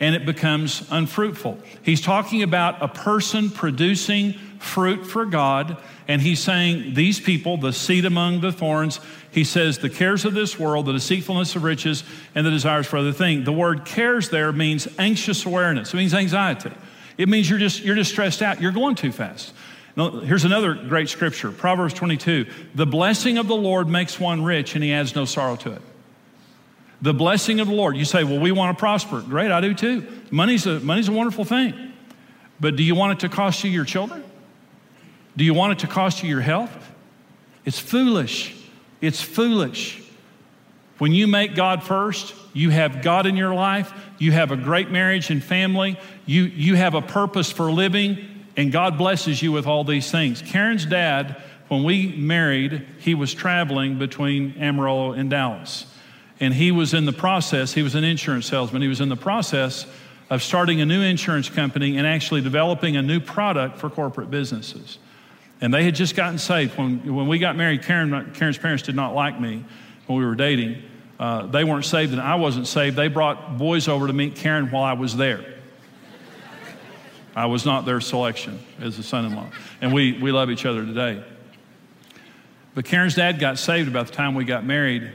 and 0.00 0.14
it 0.14 0.24
becomes 0.24 0.86
unfruitful. 0.90 1.58
He's 1.82 2.00
talking 2.00 2.42
about 2.42 2.82
a 2.82 2.88
person 2.88 3.50
producing 3.50 4.34
fruit 4.58 5.06
for 5.06 5.24
God, 5.24 5.76
and 6.06 6.22
he's 6.22 6.40
saying, 6.40 6.94
These 6.94 7.20
people, 7.20 7.56
the 7.56 7.72
seed 7.72 8.04
among 8.04 8.40
the 8.40 8.52
thorns, 8.52 9.00
he 9.30 9.44
says, 9.44 9.78
the 9.78 9.90
cares 9.90 10.24
of 10.24 10.34
this 10.34 10.58
world, 10.58 10.86
the 10.86 10.92
deceitfulness 10.92 11.54
of 11.54 11.62
riches, 11.62 12.02
and 12.34 12.46
the 12.46 12.50
desires 12.50 12.86
for 12.86 12.96
other 12.96 13.12
things. 13.12 13.44
The 13.44 13.52
word 13.52 13.84
cares 13.84 14.30
there 14.30 14.52
means 14.52 14.88
anxious 14.98 15.44
awareness, 15.44 15.92
it 15.92 15.96
means 15.96 16.14
anxiety. 16.14 16.72
It 17.16 17.28
means 17.28 17.50
you're 17.50 17.58
just, 17.58 17.82
you're 17.82 17.96
just 17.96 18.12
stressed 18.12 18.42
out, 18.42 18.60
you're 18.60 18.72
going 18.72 18.94
too 18.94 19.10
fast. 19.10 19.52
Now, 19.96 20.20
here's 20.20 20.44
another 20.44 20.74
great 20.74 21.08
scripture 21.08 21.50
Proverbs 21.50 21.92
22 21.94 22.46
The 22.74 22.86
blessing 22.86 23.38
of 23.38 23.48
the 23.48 23.56
Lord 23.56 23.88
makes 23.88 24.18
one 24.18 24.44
rich, 24.44 24.74
and 24.74 24.84
he 24.84 24.92
adds 24.92 25.14
no 25.14 25.24
sorrow 25.24 25.56
to 25.56 25.72
it. 25.72 25.82
The 27.00 27.14
blessing 27.14 27.60
of 27.60 27.68
the 27.68 27.74
Lord. 27.74 27.96
You 27.96 28.04
say, 28.04 28.24
well, 28.24 28.40
we 28.40 28.52
want 28.52 28.76
to 28.76 28.80
prosper. 28.80 29.20
Great, 29.20 29.50
I 29.50 29.60
do 29.60 29.74
too. 29.74 30.06
Money's 30.30 30.66
a, 30.66 30.80
money's 30.80 31.08
a 31.08 31.12
wonderful 31.12 31.44
thing. 31.44 31.92
But 32.60 32.76
do 32.76 32.82
you 32.82 32.94
want 32.94 33.12
it 33.12 33.20
to 33.20 33.34
cost 33.34 33.62
you 33.62 33.70
your 33.70 33.84
children? 33.84 34.24
Do 35.36 35.44
you 35.44 35.54
want 35.54 35.72
it 35.72 35.78
to 35.80 35.86
cost 35.86 36.22
you 36.22 36.28
your 36.28 36.40
health? 36.40 36.72
It's 37.64 37.78
foolish. 37.78 38.56
It's 39.00 39.22
foolish. 39.22 40.02
When 40.98 41.12
you 41.12 41.28
make 41.28 41.54
God 41.54 41.84
first, 41.84 42.34
you 42.52 42.70
have 42.70 43.02
God 43.02 43.26
in 43.26 43.36
your 43.36 43.54
life, 43.54 43.92
you 44.18 44.32
have 44.32 44.50
a 44.50 44.56
great 44.56 44.90
marriage 44.90 45.30
and 45.30 45.42
family, 45.42 45.96
you, 46.26 46.44
you 46.44 46.74
have 46.74 46.94
a 46.94 47.02
purpose 47.02 47.52
for 47.52 47.70
living, 47.70 48.18
and 48.56 48.72
God 48.72 48.98
blesses 48.98 49.40
you 49.40 49.52
with 49.52 49.68
all 49.68 49.84
these 49.84 50.10
things. 50.10 50.42
Karen's 50.42 50.84
dad, 50.84 51.40
when 51.68 51.84
we 51.84 52.08
married, 52.08 52.84
he 52.98 53.14
was 53.14 53.32
traveling 53.32 53.98
between 53.98 54.56
Amarillo 54.58 55.12
and 55.12 55.30
Dallas. 55.30 55.86
And 56.40 56.54
he 56.54 56.70
was 56.70 56.94
in 56.94 57.04
the 57.04 57.12
process, 57.12 57.72
he 57.72 57.82
was 57.82 57.94
an 57.94 58.04
insurance 58.04 58.46
salesman, 58.46 58.82
he 58.82 58.88
was 58.88 59.00
in 59.00 59.08
the 59.08 59.16
process 59.16 59.86
of 60.30 60.42
starting 60.42 60.80
a 60.80 60.86
new 60.86 61.02
insurance 61.02 61.48
company 61.48 61.96
and 61.96 62.06
actually 62.06 62.42
developing 62.42 62.96
a 62.96 63.02
new 63.02 63.18
product 63.18 63.78
for 63.78 63.88
corporate 63.88 64.30
businesses. 64.30 64.98
And 65.60 65.72
they 65.72 65.82
had 65.84 65.94
just 65.94 66.14
gotten 66.14 66.38
saved. 66.38 66.76
When, 66.78 67.14
when 67.14 67.26
we 67.26 67.38
got 67.38 67.56
married, 67.56 67.82
Karen, 67.82 68.32
Karen's 68.34 68.58
parents 68.58 68.82
did 68.82 68.94
not 68.94 69.14
like 69.14 69.40
me 69.40 69.64
when 70.06 70.18
we 70.18 70.24
were 70.24 70.34
dating. 70.34 70.82
Uh, 71.18 71.46
they 71.46 71.64
weren't 71.64 71.84
saved 71.84 72.12
and 72.12 72.20
I 72.20 72.36
wasn't 72.36 72.66
saved. 72.66 72.96
They 72.96 73.08
brought 73.08 73.58
boys 73.58 73.88
over 73.88 74.06
to 74.06 74.12
meet 74.12 74.36
Karen 74.36 74.70
while 74.70 74.84
I 74.84 74.92
was 74.92 75.16
there. 75.16 75.44
I 77.34 77.46
was 77.46 77.64
not 77.64 77.84
their 77.86 78.00
selection 78.00 78.58
as 78.80 78.98
a 78.98 79.02
son 79.02 79.24
in 79.24 79.34
law. 79.34 79.46
And 79.80 79.92
we, 79.92 80.18
we 80.20 80.32
love 80.32 80.50
each 80.50 80.66
other 80.66 80.84
today. 80.84 81.22
But 82.74 82.84
Karen's 82.84 83.14
dad 83.14 83.40
got 83.40 83.58
saved 83.58 83.88
about 83.88 84.08
the 84.08 84.12
time 84.12 84.34
we 84.34 84.44
got 84.44 84.64
married. 84.64 85.10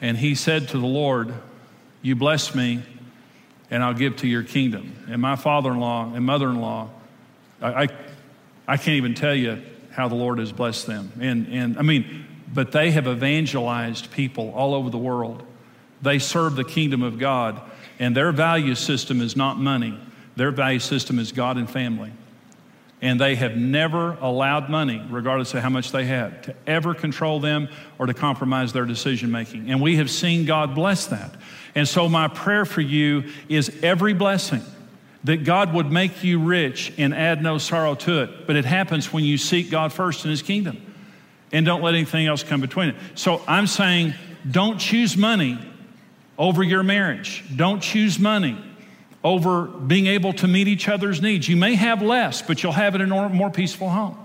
And 0.00 0.16
he 0.16 0.34
said 0.34 0.68
to 0.68 0.78
the 0.78 0.86
Lord, 0.86 1.34
You 2.02 2.16
bless 2.16 2.54
me, 2.54 2.82
and 3.70 3.82
I'll 3.82 3.94
give 3.94 4.16
to 4.16 4.28
your 4.28 4.42
kingdom. 4.42 5.06
And 5.08 5.20
my 5.20 5.36
father 5.36 5.70
in 5.72 5.80
law 5.80 6.12
and 6.12 6.24
mother 6.24 6.48
in 6.48 6.60
law, 6.60 6.90
I, 7.60 7.84
I, 7.84 7.88
I, 8.66 8.76
can't 8.76 8.96
even 8.96 9.14
tell 9.14 9.34
you 9.34 9.62
how 9.92 10.08
the 10.08 10.14
Lord 10.14 10.38
has 10.38 10.52
blessed 10.52 10.86
them. 10.86 11.12
And, 11.20 11.48
and 11.48 11.78
I 11.78 11.82
mean, 11.82 12.26
but 12.52 12.72
they 12.72 12.90
have 12.90 13.06
evangelized 13.06 14.10
people 14.10 14.52
all 14.54 14.74
over 14.74 14.90
the 14.90 14.98
world. 14.98 15.42
They 16.02 16.18
serve 16.18 16.56
the 16.56 16.64
kingdom 16.64 17.02
of 17.02 17.18
God, 17.18 17.60
and 17.98 18.16
their 18.16 18.32
value 18.32 18.74
system 18.74 19.20
is 19.20 19.36
not 19.36 19.58
money, 19.58 19.98
their 20.36 20.50
value 20.50 20.78
system 20.78 21.18
is 21.18 21.32
God 21.32 21.58
and 21.58 21.68
family. 21.68 22.12
And 23.02 23.18
they 23.18 23.34
have 23.36 23.56
never 23.56 24.12
allowed 24.20 24.68
money, 24.68 25.02
regardless 25.08 25.54
of 25.54 25.62
how 25.62 25.70
much 25.70 25.90
they 25.90 26.04
had, 26.04 26.42
to 26.44 26.54
ever 26.66 26.94
control 26.94 27.40
them 27.40 27.68
or 27.98 28.06
to 28.06 28.12
compromise 28.12 28.74
their 28.74 28.84
decision 28.84 29.30
making. 29.30 29.70
And 29.70 29.80
we 29.80 29.96
have 29.96 30.10
seen 30.10 30.44
God 30.44 30.74
bless 30.74 31.06
that. 31.06 31.34
And 31.74 31.88
so, 31.88 32.08
my 32.08 32.28
prayer 32.28 32.64
for 32.64 32.82
you 32.82 33.24
is 33.48 33.70
every 33.82 34.12
blessing 34.12 34.62
that 35.24 35.44
God 35.44 35.72
would 35.72 35.90
make 35.90 36.22
you 36.24 36.40
rich 36.40 36.92
and 36.98 37.14
add 37.14 37.42
no 37.42 37.58
sorrow 37.58 37.94
to 37.94 38.22
it. 38.22 38.46
But 38.46 38.56
it 38.56 38.64
happens 38.64 39.12
when 39.12 39.24
you 39.24 39.38
seek 39.38 39.70
God 39.70 39.92
first 39.92 40.24
in 40.24 40.30
His 40.30 40.42
kingdom 40.42 40.94
and 41.52 41.64
don't 41.64 41.82
let 41.82 41.94
anything 41.94 42.26
else 42.26 42.42
come 42.42 42.60
between 42.60 42.90
it. 42.90 42.96
So, 43.14 43.42
I'm 43.46 43.66
saying 43.66 44.12
don't 44.50 44.78
choose 44.78 45.16
money 45.16 45.58
over 46.36 46.62
your 46.62 46.82
marriage, 46.82 47.44
don't 47.56 47.80
choose 47.80 48.18
money 48.18 48.58
over 49.22 49.64
being 49.64 50.06
able 50.06 50.32
to 50.32 50.48
meet 50.48 50.68
each 50.68 50.88
other's 50.88 51.20
needs. 51.20 51.48
You 51.48 51.56
may 51.56 51.74
have 51.74 52.02
less, 52.02 52.42
but 52.42 52.62
you'll 52.62 52.72
have 52.72 52.94
it 52.94 53.00
in 53.00 53.12
a 53.12 53.28
more 53.28 53.50
peaceful 53.50 53.90
home. 53.90 54.16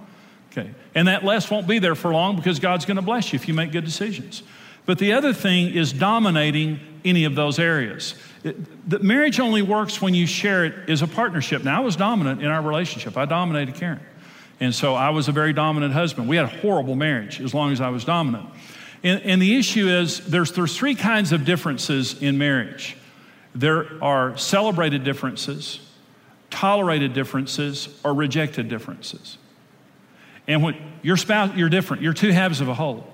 Okay. 0.51 0.69
And 0.93 1.09
that 1.09 1.25
less 1.25 1.51
won't 1.51 1.67
be 1.67 1.79
there 1.79 1.95
for 1.95 2.13
long 2.13 2.37
because 2.37 2.59
God's 2.59 2.85
going 2.85 2.95
to 2.95 3.01
bless 3.01 3.33
you 3.33 3.37
if 3.37 3.47
you 3.47 3.53
make 3.53 3.71
good 3.71 3.83
decisions. 3.83 4.41
But 4.85 4.99
the 4.99 5.13
other 5.13 5.33
thing 5.33 5.73
is 5.73 5.91
dominating 5.91 6.79
any 7.03 7.25
of 7.25 7.35
those 7.35 7.59
areas. 7.59 8.15
It, 8.43 8.89
the 8.89 8.99
marriage 8.99 9.39
only 9.39 9.61
works 9.61 10.01
when 10.01 10.13
you 10.13 10.27
share 10.27 10.63
it 10.63 10.89
as 10.89 11.01
a 11.01 11.07
partnership. 11.07 11.63
Now, 11.63 11.81
I 11.81 11.83
was 11.83 11.95
dominant 11.95 12.41
in 12.41 12.47
our 12.47 12.61
relationship, 12.61 13.17
I 13.17 13.25
dominated 13.25 13.75
Karen. 13.75 13.99
And 14.61 14.73
so 14.73 14.95
I 14.95 15.09
was 15.09 15.27
a 15.27 15.33
very 15.33 15.51
dominant 15.51 15.93
husband. 15.93 16.29
We 16.29 16.37
had 16.37 16.45
a 16.45 16.59
horrible 16.59 16.95
marriage 16.95 17.41
as 17.41 17.53
long 17.53 17.73
as 17.73 17.81
I 17.81 17.89
was 17.89 18.05
dominant. 18.05 18.47
And, 19.03 19.21
and 19.23 19.41
the 19.41 19.57
issue 19.57 19.89
is 19.89 20.25
there's, 20.27 20.53
there's 20.53 20.75
three 20.75 20.95
kinds 20.95 21.33
of 21.33 21.43
differences 21.43 22.21
in 22.21 22.37
marriage 22.37 22.95
there 23.55 23.87
are 24.03 24.37
celebrated 24.37 25.03
differences, 25.03 25.79
tolerated 26.49 27.13
differences, 27.13 27.89
or 28.03 28.13
rejected 28.13 28.67
differences. 28.67 29.37
And 30.47 30.61
when 30.61 30.75
your 31.01 31.17
spouse, 31.17 31.55
you're 31.55 31.69
different, 31.69 32.03
you're 32.03 32.13
two 32.13 32.31
halves 32.31 32.61
of 32.61 32.67
a 32.67 32.73
whole. 32.73 33.07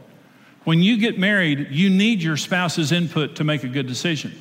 When 0.64 0.82
you 0.82 0.98
get 0.98 1.18
married, 1.18 1.68
you 1.72 1.90
need 1.90 2.22
your 2.22 2.38
spouse's 2.38 2.92
input 2.92 3.38
to 3.38 3.44
make 3.44 3.64
a 3.64 3.68
good 3.68 3.88
decision. 3.88 4.34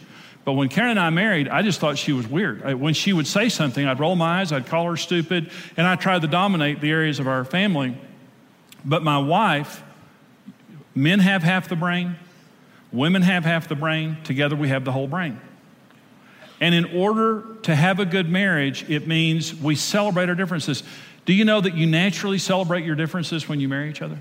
But 0.44 0.52
when 0.54 0.68
Karen 0.68 0.92
and 0.92 1.00
I 1.00 1.10
married, 1.10 1.48
I 1.48 1.62
just 1.62 1.80
thought 1.80 1.98
she 1.98 2.12
was 2.12 2.26
weird. 2.26 2.80
When 2.80 2.94
she 2.94 3.12
would 3.12 3.26
say 3.26 3.48
something, 3.50 3.86
I'd 3.86 4.00
roll 4.00 4.16
my 4.16 4.40
eyes, 4.40 4.52
I'd 4.52 4.66
call 4.66 4.86
her 4.86 4.96
stupid, 4.96 5.50
and 5.76 5.86
I 5.86 5.96
tried 5.96 6.22
to 6.22 6.28
dominate 6.28 6.80
the 6.80 6.90
areas 6.90 7.20
of 7.20 7.28
our 7.28 7.44
family. 7.44 7.96
But 8.84 9.02
my 9.02 9.18
wife, 9.18 9.82
men 10.94 11.20
have 11.20 11.42
half 11.42 11.68
the 11.68 11.76
brain, 11.76 12.16
women 12.90 13.22
have 13.22 13.44
half 13.44 13.68
the 13.68 13.74
brain, 13.74 14.16
together 14.24 14.56
we 14.56 14.68
have 14.68 14.84
the 14.84 14.92
whole 14.92 15.06
brain. 15.06 15.38
And 16.60 16.74
in 16.74 16.84
order 16.96 17.44
to 17.62 17.74
have 17.74 17.98
a 18.00 18.04
good 18.04 18.28
marriage, 18.28 18.88
it 18.90 19.06
means 19.06 19.54
we 19.54 19.74
celebrate 19.74 20.28
our 20.28 20.34
differences. 20.34 20.82
Do 21.24 21.32
you 21.32 21.44
know 21.44 21.60
that 21.60 21.74
you 21.74 21.86
naturally 21.86 22.38
celebrate 22.38 22.84
your 22.84 22.96
differences 22.96 23.48
when 23.48 23.60
you 23.60 23.68
marry 23.68 23.90
each 23.90 24.02
other? 24.02 24.18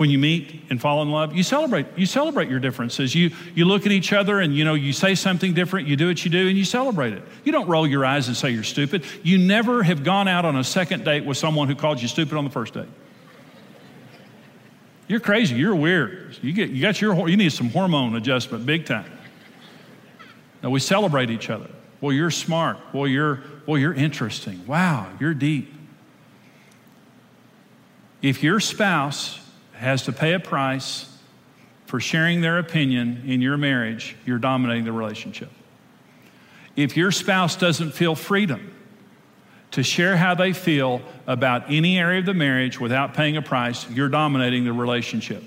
when 0.00 0.08
you 0.08 0.18
meet 0.18 0.62
and 0.70 0.80
fall 0.80 1.02
in 1.02 1.10
love? 1.10 1.36
You 1.36 1.42
celebrate 1.42 1.86
you 1.94 2.06
celebrate 2.06 2.48
your 2.48 2.58
differences. 2.58 3.14
You 3.14 3.32
you 3.54 3.66
look 3.66 3.84
at 3.84 3.92
each 3.92 4.14
other 4.14 4.40
and 4.40 4.56
you 4.56 4.64
know 4.64 4.72
you 4.72 4.94
say 4.94 5.14
something 5.14 5.52
different 5.52 5.88
you 5.88 5.94
do 5.94 6.08
what 6.08 6.24
you 6.24 6.30
do 6.30 6.48
and 6.48 6.56
you 6.56 6.64
celebrate 6.64 7.12
it. 7.12 7.22
You 7.44 7.52
don't 7.52 7.68
roll 7.68 7.86
your 7.86 8.06
eyes 8.06 8.26
and 8.26 8.34
say 8.34 8.48
you're 8.48 8.62
stupid. 8.62 9.04
You 9.22 9.36
never 9.36 9.82
have 9.82 10.02
gone 10.02 10.26
out 10.26 10.46
on 10.46 10.56
a 10.56 10.64
second 10.64 11.04
date 11.04 11.26
with 11.26 11.36
someone 11.36 11.68
who 11.68 11.74
called 11.74 12.00
you 12.00 12.08
stupid 12.08 12.38
on 12.38 12.44
the 12.44 12.50
first 12.50 12.72
date. 12.72 12.88
You're 15.06 15.20
crazy. 15.20 15.56
You're 15.56 15.74
weird. 15.74 16.38
You 16.40 16.54
get 16.54 16.70
you 16.70 16.80
got 16.80 16.98
your 17.02 17.28
you 17.28 17.36
need 17.36 17.52
some 17.52 17.68
hormone 17.68 18.16
adjustment 18.16 18.64
big 18.64 18.86
time 18.86 19.12
now 20.62 20.70
we 20.70 20.80
celebrate 20.80 21.30
each 21.30 21.50
other 21.50 21.70
well 22.00 22.12
you're 22.12 22.30
smart 22.30 22.76
well 22.92 23.06
you're 23.06 23.42
well 23.66 23.78
you're 23.78 23.94
interesting 23.94 24.66
wow 24.66 25.06
you're 25.18 25.34
deep 25.34 25.72
if 28.22 28.42
your 28.42 28.60
spouse 28.60 29.40
has 29.74 30.04
to 30.04 30.12
pay 30.12 30.34
a 30.34 30.40
price 30.40 31.06
for 31.86 31.98
sharing 31.98 32.40
their 32.40 32.58
opinion 32.58 33.24
in 33.26 33.40
your 33.40 33.56
marriage, 33.56 34.16
you're 34.24 34.38
dominating 34.38 34.84
the 34.84 34.92
relationship. 34.92 35.50
If 36.76 36.96
your 36.96 37.10
spouse 37.10 37.56
doesn't 37.56 37.92
feel 37.92 38.14
freedom 38.14 38.74
to 39.72 39.82
share 39.82 40.16
how 40.16 40.34
they 40.34 40.52
feel 40.52 41.02
about 41.26 41.64
any 41.68 41.98
area 41.98 42.20
of 42.20 42.26
the 42.26 42.34
marriage 42.34 42.78
without 42.78 43.14
paying 43.14 43.36
a 43.36 43.42
price, 43.42 43.88
you're 43.90 44.08
dominating 44.08 44.64
the 44.64 44.72
relationship. 44.72 45.42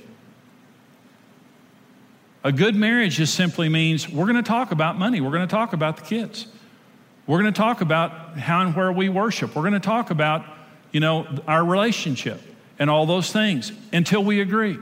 A 2.45 2.51
good 2.51 2.75
marriage 2.75 3.15
just 3.15 3.35
simply 3.35 3.69
means 3.69 4.09
we're 4.09 4.25
going 4.25 4.35
to 4.35 4.43
talk 4.43 4.71
about 4.71 4.99
money, 4.99 5.21
we're 5.21 5.31
going 5.31 5.47
to 5.47 5.51
talk 5.55 5.73
about 5.73 5.97
the 5.97 6.03
kids. 6.03 6.47
We're 7.25 7.39
going 7.39 7.53
to 7.53 7.57
talk 7.57 7.79
about 7.79 8.37
how 8.37 8.61
and 8.61 8.75
where 8.75 8.91
we 8.91 9.07
worship. 9.07 9.55
We're 9.55 9.61
going 9.61 9.73
to 9.73 9.79
talk 9.79 10.11
about, 10.11 10.45
you 10.91 10.99
know, 10.99 11.25
our 11.47 11.63
relationship 11.63 12.41
and 12.79 12.89
all 12.89 13.05
those 13.05 13.31
things 13.31 13.71
until 13.93 14.21
we 14.21 14.41
agree. 14.41 14.77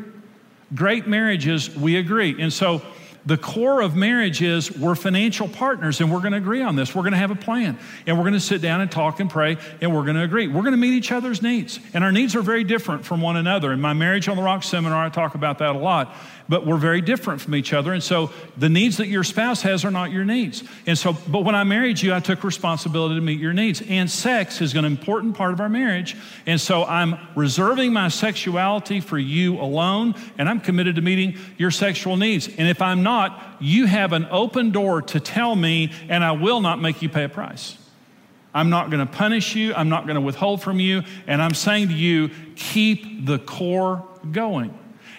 Great 0.74 1.06
marriages, 1.06 1.76
we 1.76 1.98
agree. 1.98 2.42
And 2.42 2.52
so 2.52 2.82
the 3.26 3.38
core 3.38 3.82
of 3.82 3.96
marriage 3.96 4.42
is 4.42 4.76
we're 4.76 4.96
financial 4.96 5.48
partners 5.48 6.02
and 6.02 6.12
we're 6.12 6.22
going 6.22 6.32
to 6.32 6.40
agree 6.40 6.64
on 6.64 6.76
this. 6.76 6.96
We're 6.96 7.04
going 7.04 7.12
to 7.12 7.20
have 7.20 7.30
a 7.30 7.36
plan 7.36 7.78
and 8.08 8.18
we're 8.18 8.24
going 8.24 8.34
to 8.34 8.40
sit 8.40 8.62
down 8.62 8.82
and 8.82 8.92
talk 8.92 9.20
and 9.20 9.30
pray 9.30 9.58
and 9.80 9.94
we're 9.94 10.04
going 10.04 10.16
to 10.16 10.24
agree. 10.24 10.48
We're 10.48 10.62
going 10.62 10.72
to 10.72 10.78
meet 10.78 10.94
each 10.94 11.12
other's 11.12 11.44
needs. 11.44 11.80
And 11.94 12.04
our 12.04 12.12
needs 12.12 12.36
are 12.36 12.42
very 12.42 12.64
different 12.64 13.06
from 13.06 13.22
one 13.22 13.38
another. 13.38 13.72
In 13.72 13.82
my 13.82 13.94
Marriage 13.94 14.28
on 14.28 14.38
the 14.38 14.44
Rock 14.44 14.64
seminar, 14.64 15.06
I 15.06 15.10
talk 15.10 15.36
about 15.36 15.60
that 15.60 15.76
a 15.76 15.80
lot 15.80 16.16
but 16.52 16.66
we're 16.66 16.76
very 16.76 17.00
different 17.00 17.40
from 17.40 17.56
each 17.56 17.72
other. 17.72 17.94
And 17.94 18.04
so 18.04 18.30
the 18.58 18.68
needs 18.68 18.98
that 18.98 19.08
your 19.08 19.24
spouse 19.24 19.62
has 19.62 19.86
are 19.86 19.90
not 19.90 20.12
your 20.12 20.26
needs. 20.26 20.66
And 20.86 20.98
so, 20.98 21.14
but 21.14 21.46
when 21.46 21.56
I 21.56 21.64
married 21.64 22.02
you, 22.02 22.14
I 22.14 22.20
took 22.20 22.44
responsibility 22.44 23.16
to 23.16 23.22
meet 23.22 23.40
your 23.40 23.54
needs. 23.54 23.82
And 23.88 24.12
sex 24.12 24.60
is 24.60 24.76
an 24.76 24.84
important 24.84 25.38
part 25.38 25.54
of 25.54 25.62
our 25.62 25.70
marriage. 25.70 26.18
And 26.46 26.60
so 26.60 26.84
I'm 26.84 27.18
reserving 27.38 27.94
my 27.94 28.10
sexuality 28.10 29.00
for 29.00 29.18
you 29.18 29.62
alone, 29.62 30.14
and 30.38 30.50
I'm 30.50 30.60
committed 30.60 30.98
to 30.98 31.02
meeting 31.02 31.38
your 31.58 31.72
sexual 31.72 32.18
needs. 32.18 32.50
And 32.50 32.68
if 32.68 32.82
I'm 32.82 33.02
not, 33.02 33.56
you 33.62 33.86
have 33.86 34.12
an 34.12 34.28
open 34.30 34.72
door 34.72 35.02
to 35.04 35.22
tell 35.22 35.56
me, 35.56 35.94
and 36.10 36.22
I 36.22 36.34
will 36.34 36.60
not 36.60 36.82
make 36.82 37.02
you 37.02 37.08
pay 37.08 37.24
a 37.24 37.30
price. 37.30 37.78
I'm 38.54 38.70
not 38.70 38.90
going 38.90 39.08
to 39.08 39.10
punish 39.10 39.56
you. 39.56 39.74
I'm 39.74 39.88
not 39.88 40.04
going 40.04 40.16
to 40.16 40.22
withhold 40.22 40.62
from 40.62 40.82
you. 40.82 41.04
And 41.28 41.42
I'm 41.42 41.54
saying 41.54 41.88
to 41.88 41.94
you, 41.94 42.30
keep 42.58 43.26
the 43.26 43.40
core 43.40 44.06
going. 44.34 44.78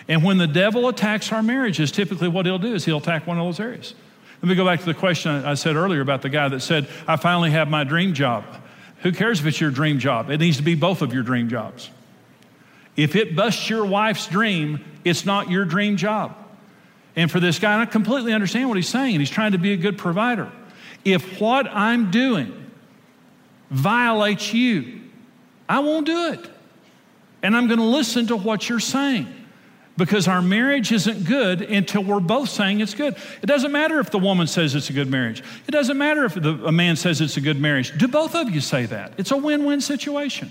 And 0.08 0.24
when 0.24 0.38
the 0.38 0.46
devil 0.46 0.88
attacks 0.88 1.32
our 1.32 1.42
marriages, 1.42 1.92
typically 1.92 2.28
what 2.28 2.46
he'll 2.46 2.58
do 2.58 2.74
is 2.74 2.84
he'll 2.84 2.98
attack 2.98 3.26
one 3.26 3.38
of 3.38 3.46
those 3.46 3.60
areas. 3.60 3.94
Let 4.42 4.48
me 4.48 4.54
go 4.56 4.64
back 4.64 4.80
to 4.80 4.86
the 4.86 4.94
question 4.94 5.30
I 5.30 5.54
said 5.54 5.76
earlier 5.76 6.00
about 6.00 6.22
the 6.22 6.28
guy 6.28 6.48
that 6.48 6.60
said, 6.60 6.88
I 7.06 7.16
finally 7.16 7.50
have 7.50 7.68
my 7.68 7.84
dream 7.84 8.12
job. 8.12 8.44
Who 9.02 9.12
cares 9.12 9.40
if 9.40 9.46
it's 9.46 9.60
your 9.60 9.70
dream 9.70 9.98
job? 9.98 10.30
It 10.30 10.38
needs 10.38 10.56
to 10.56 10.62
be 10.62 10.74
both 10.74 11.02
of 11.02 11.14
your 11.14 11.22
dream 11.22 11.48
jobs. 11.48 11.90
If 12.96 13.16
it 13.16 13.36
busts 13.36 13.70
your 13.70 13.84
wife's 13.86 14.26
dream, 14.26 14.84
it's 15.04 15.24
not 15.24 15.48
your 15.48 15.64
dream 15.64 15.96
job. 15.96 16.36
And 17.14 17.30
for 17.30 17.40
this 17.40 17.58
guy, 17.58 17.80
I 17.80 17.86
completely 17.86 18.32
understand 18.32 18.68
what 18.68 18.76
he's 18.76 18.88
saying. 18.88 19.20
He's 19.20 19.30
trying 19.30 19.52
to 19.52 19.58
be 19.58 19.72
a 19.72 19.76
good 19.76 19.98
provider. 19.98 20.50
If 21.04 21.40
what 21.40 21.66
I'm 21.68 22.10
doing 22.10 22.70
violates 23.70 24.52
you, 24.52 25.00
I 25.68 25.80
won't 25.80 26.06
do 26.06 26.32
it. 26.32 26.50
And 27.42 27.56
I'm 27.56 27.66
going 27.66 27.80
to 27.80 27.84
listen 27.84 28.28
to 28.28 28.36
what 28.36 28.68
you're 28.68 28.80
saying 28.80 29.32
because 29.96 30.26
our 30.26 30.40
marriage 30.40 30.90
isn't 30.92 31.24
good 31.24 31.60
until 31.62 32.02
we're 32.02 32.20
both 32.20 32.48
saying 32.48 32.80
it's 32.80 32.94
good. 32.94 33.14
It 33.42 33.46
doesn't 33.46 33.72
matter 33.72 34.00
if 34.00 34.10
the 34.10 34.18
woman 34.18 34.46
says 34.46 34.74
it's 34.74 34.90
a 34.90 34.92
good 34.92 35.10
marriage. 35.10 35.42
It 35.66 35.70
doesn't 35.70 35.98
matter 35.98 36.24
if 36.24 36.34
the, 36.34 36.64
a 36.64 36.72
man 36.72 36.96
says 36.96 37.20
it's 37.20 37.36
a 37.36 37.40
good 37.40 37.60
marriage. 37.60 37.96
Do 37.98 38.08
both 38.08 38.34
of 38.34 38.50
you 38.50 38.60
say 38.60 38.86
that? 38.86 39.12
It's 39.18 39.30
a 39.30 39.36
win 39.36 39.64
win 39.64 39.80
situation. 39.80 40.50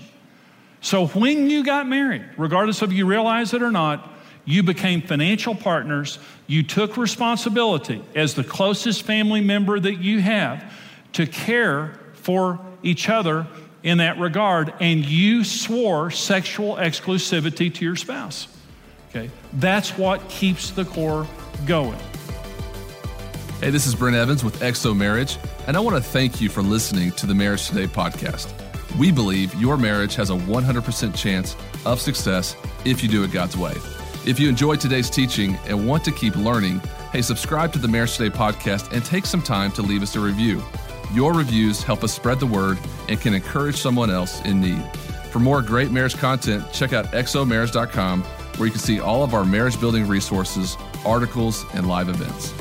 So 0.80 1.06
when 1.08 1.50
you 1.50 1.64
got 1.64 1.88
married, 1.88 2.24
regardless 2.36 2.82
of 2.82 2.92
you 2.92 3.06
realize 3.06 3.54
it 3.54 3.62
or 3.62 3.70
not, 3.70 4.10
you 4.44 4.62
became 4.62 5.02
financial 5.02 5.54
partners. 5.54 6.18
You 6.46 6.62
took 6.62 6.96
responsibility 6.96 8.04
as 8.14 8.34
the 8.34 8.44
closest 8.44 9.02
family 9.02 9.40
member 9.40 9.78
that 9.78 9.98
you 9.98 10.20
have 10.20 10.72
to 11.12 11.26
care 11.26 11.98
for 12.14 12.58
each 12.82 13.08
other 13.08 13.46
in 13.82 13.98
that 13.98 14.18
regard, 14.18 14.72
and 14.80 15.04
you 15.04 15.44
swore 15.44 16.10
sexual 16.10 16.76
exclusivity 16.76 17.72
to 17.74 17.84
your 17.84 17.96
spouse. 17.96 18.48
Okay? 19.14 19.30
That's 19.54 19.96
what 19.98 20.26
keeps 20.28 20.70
the 20.70 20.84
core 20.84 21.26
going. 21.66 21.98
Hey, 23.60 23.70
this 23.70 23.86
is 23.86 23.94
Brent 23.94 24.16
Evans 24.16 24.42
with 24.42 24.58
XO 24.60 24.96
Marriage, 24.96 25.38
and 25.66 25.76
I 25.76 25.80
want 25.80 25.96
to 25.96 26.02
thank 26.02 26.40
you 26.40 26.48
for 26.48 26.62
listening 26.62 27.12
to 27.12 27.26
the 27.26 27.34
Marriage 27.34 27.68
Today 27.68 27.86
podcast. 27.86 28.50
We 28.98 29.12
believe 29.12 29.54
your 29.54 29.76
marriage 29.76 30.14
has 30.16 30.30
a 30.30 30.34
100% 30.34 31.14
chance 31.14 31.56
of 31.84 32.00
success 32.00 32.56
if 32.84 33.02
you 33.02 33.08
do 33.08 33.22
it 33.22 33.32
God's 33.32 33.56
way. 33.56 33.74
If 34.26 34.40
you 34.40 34.48
enjoyed 34.48 34.80
today's 34.80 35.10
teaching 35.10 35.56
and 35.66 35.86
want 35.86 36.04
to 36.04 36.12
keep 36.12 36.34
learning, 36.34 36.80
hey, 37.12 37.22
subscribe 37.22 37.72
to 37.74 37.78
the 37.78 37.88
Marriage 37.88 38.16
Today 38.16 38.34
podcast 38.34 38.92
and 38.92 39.04
take 39.04 39.26
some 39.26 39.42
time 39.42 39.70
to 39.72 39.82
leave 39.82 40.02
us 40.02 40.16
a 40.16 40.20
review. 40.20 40.62
Your 41.12 41.34
reviews 41.34 41.82
help 41.82 42.02
us 42.02 42.14
spread 42.14 42.40
the 42.40 42.46
word 42.46 42.78
and 43.08 43.20
can 43.20 43.34
encourage 43.34 43.76
someone 43.76 44.10
else 44.10 44.40
in 44.44 44.60
need. 44.60 44.82
For 45.30 45.38
more 45.38 45.62
great 45.62 45.90
marriage 45.90 46.16
content, 46.16 46.64
check 46.72 46.92
out 46.92 47.06
xomarriage.com 47.12 48.24
where 48.56 48.66
you 48.66 48.72
can 48.72 48.80
see 48.80 49.00
all 49.00 49.24
of 49.24 49.34
our 49.34 49.44
marriage 49.44 49.78
building 49.80 50.06
resources, 50.06 50.76
articles, 51.04 51.64
and 51.74 51.88
live 51.88 52.08
events. 52.08 52.52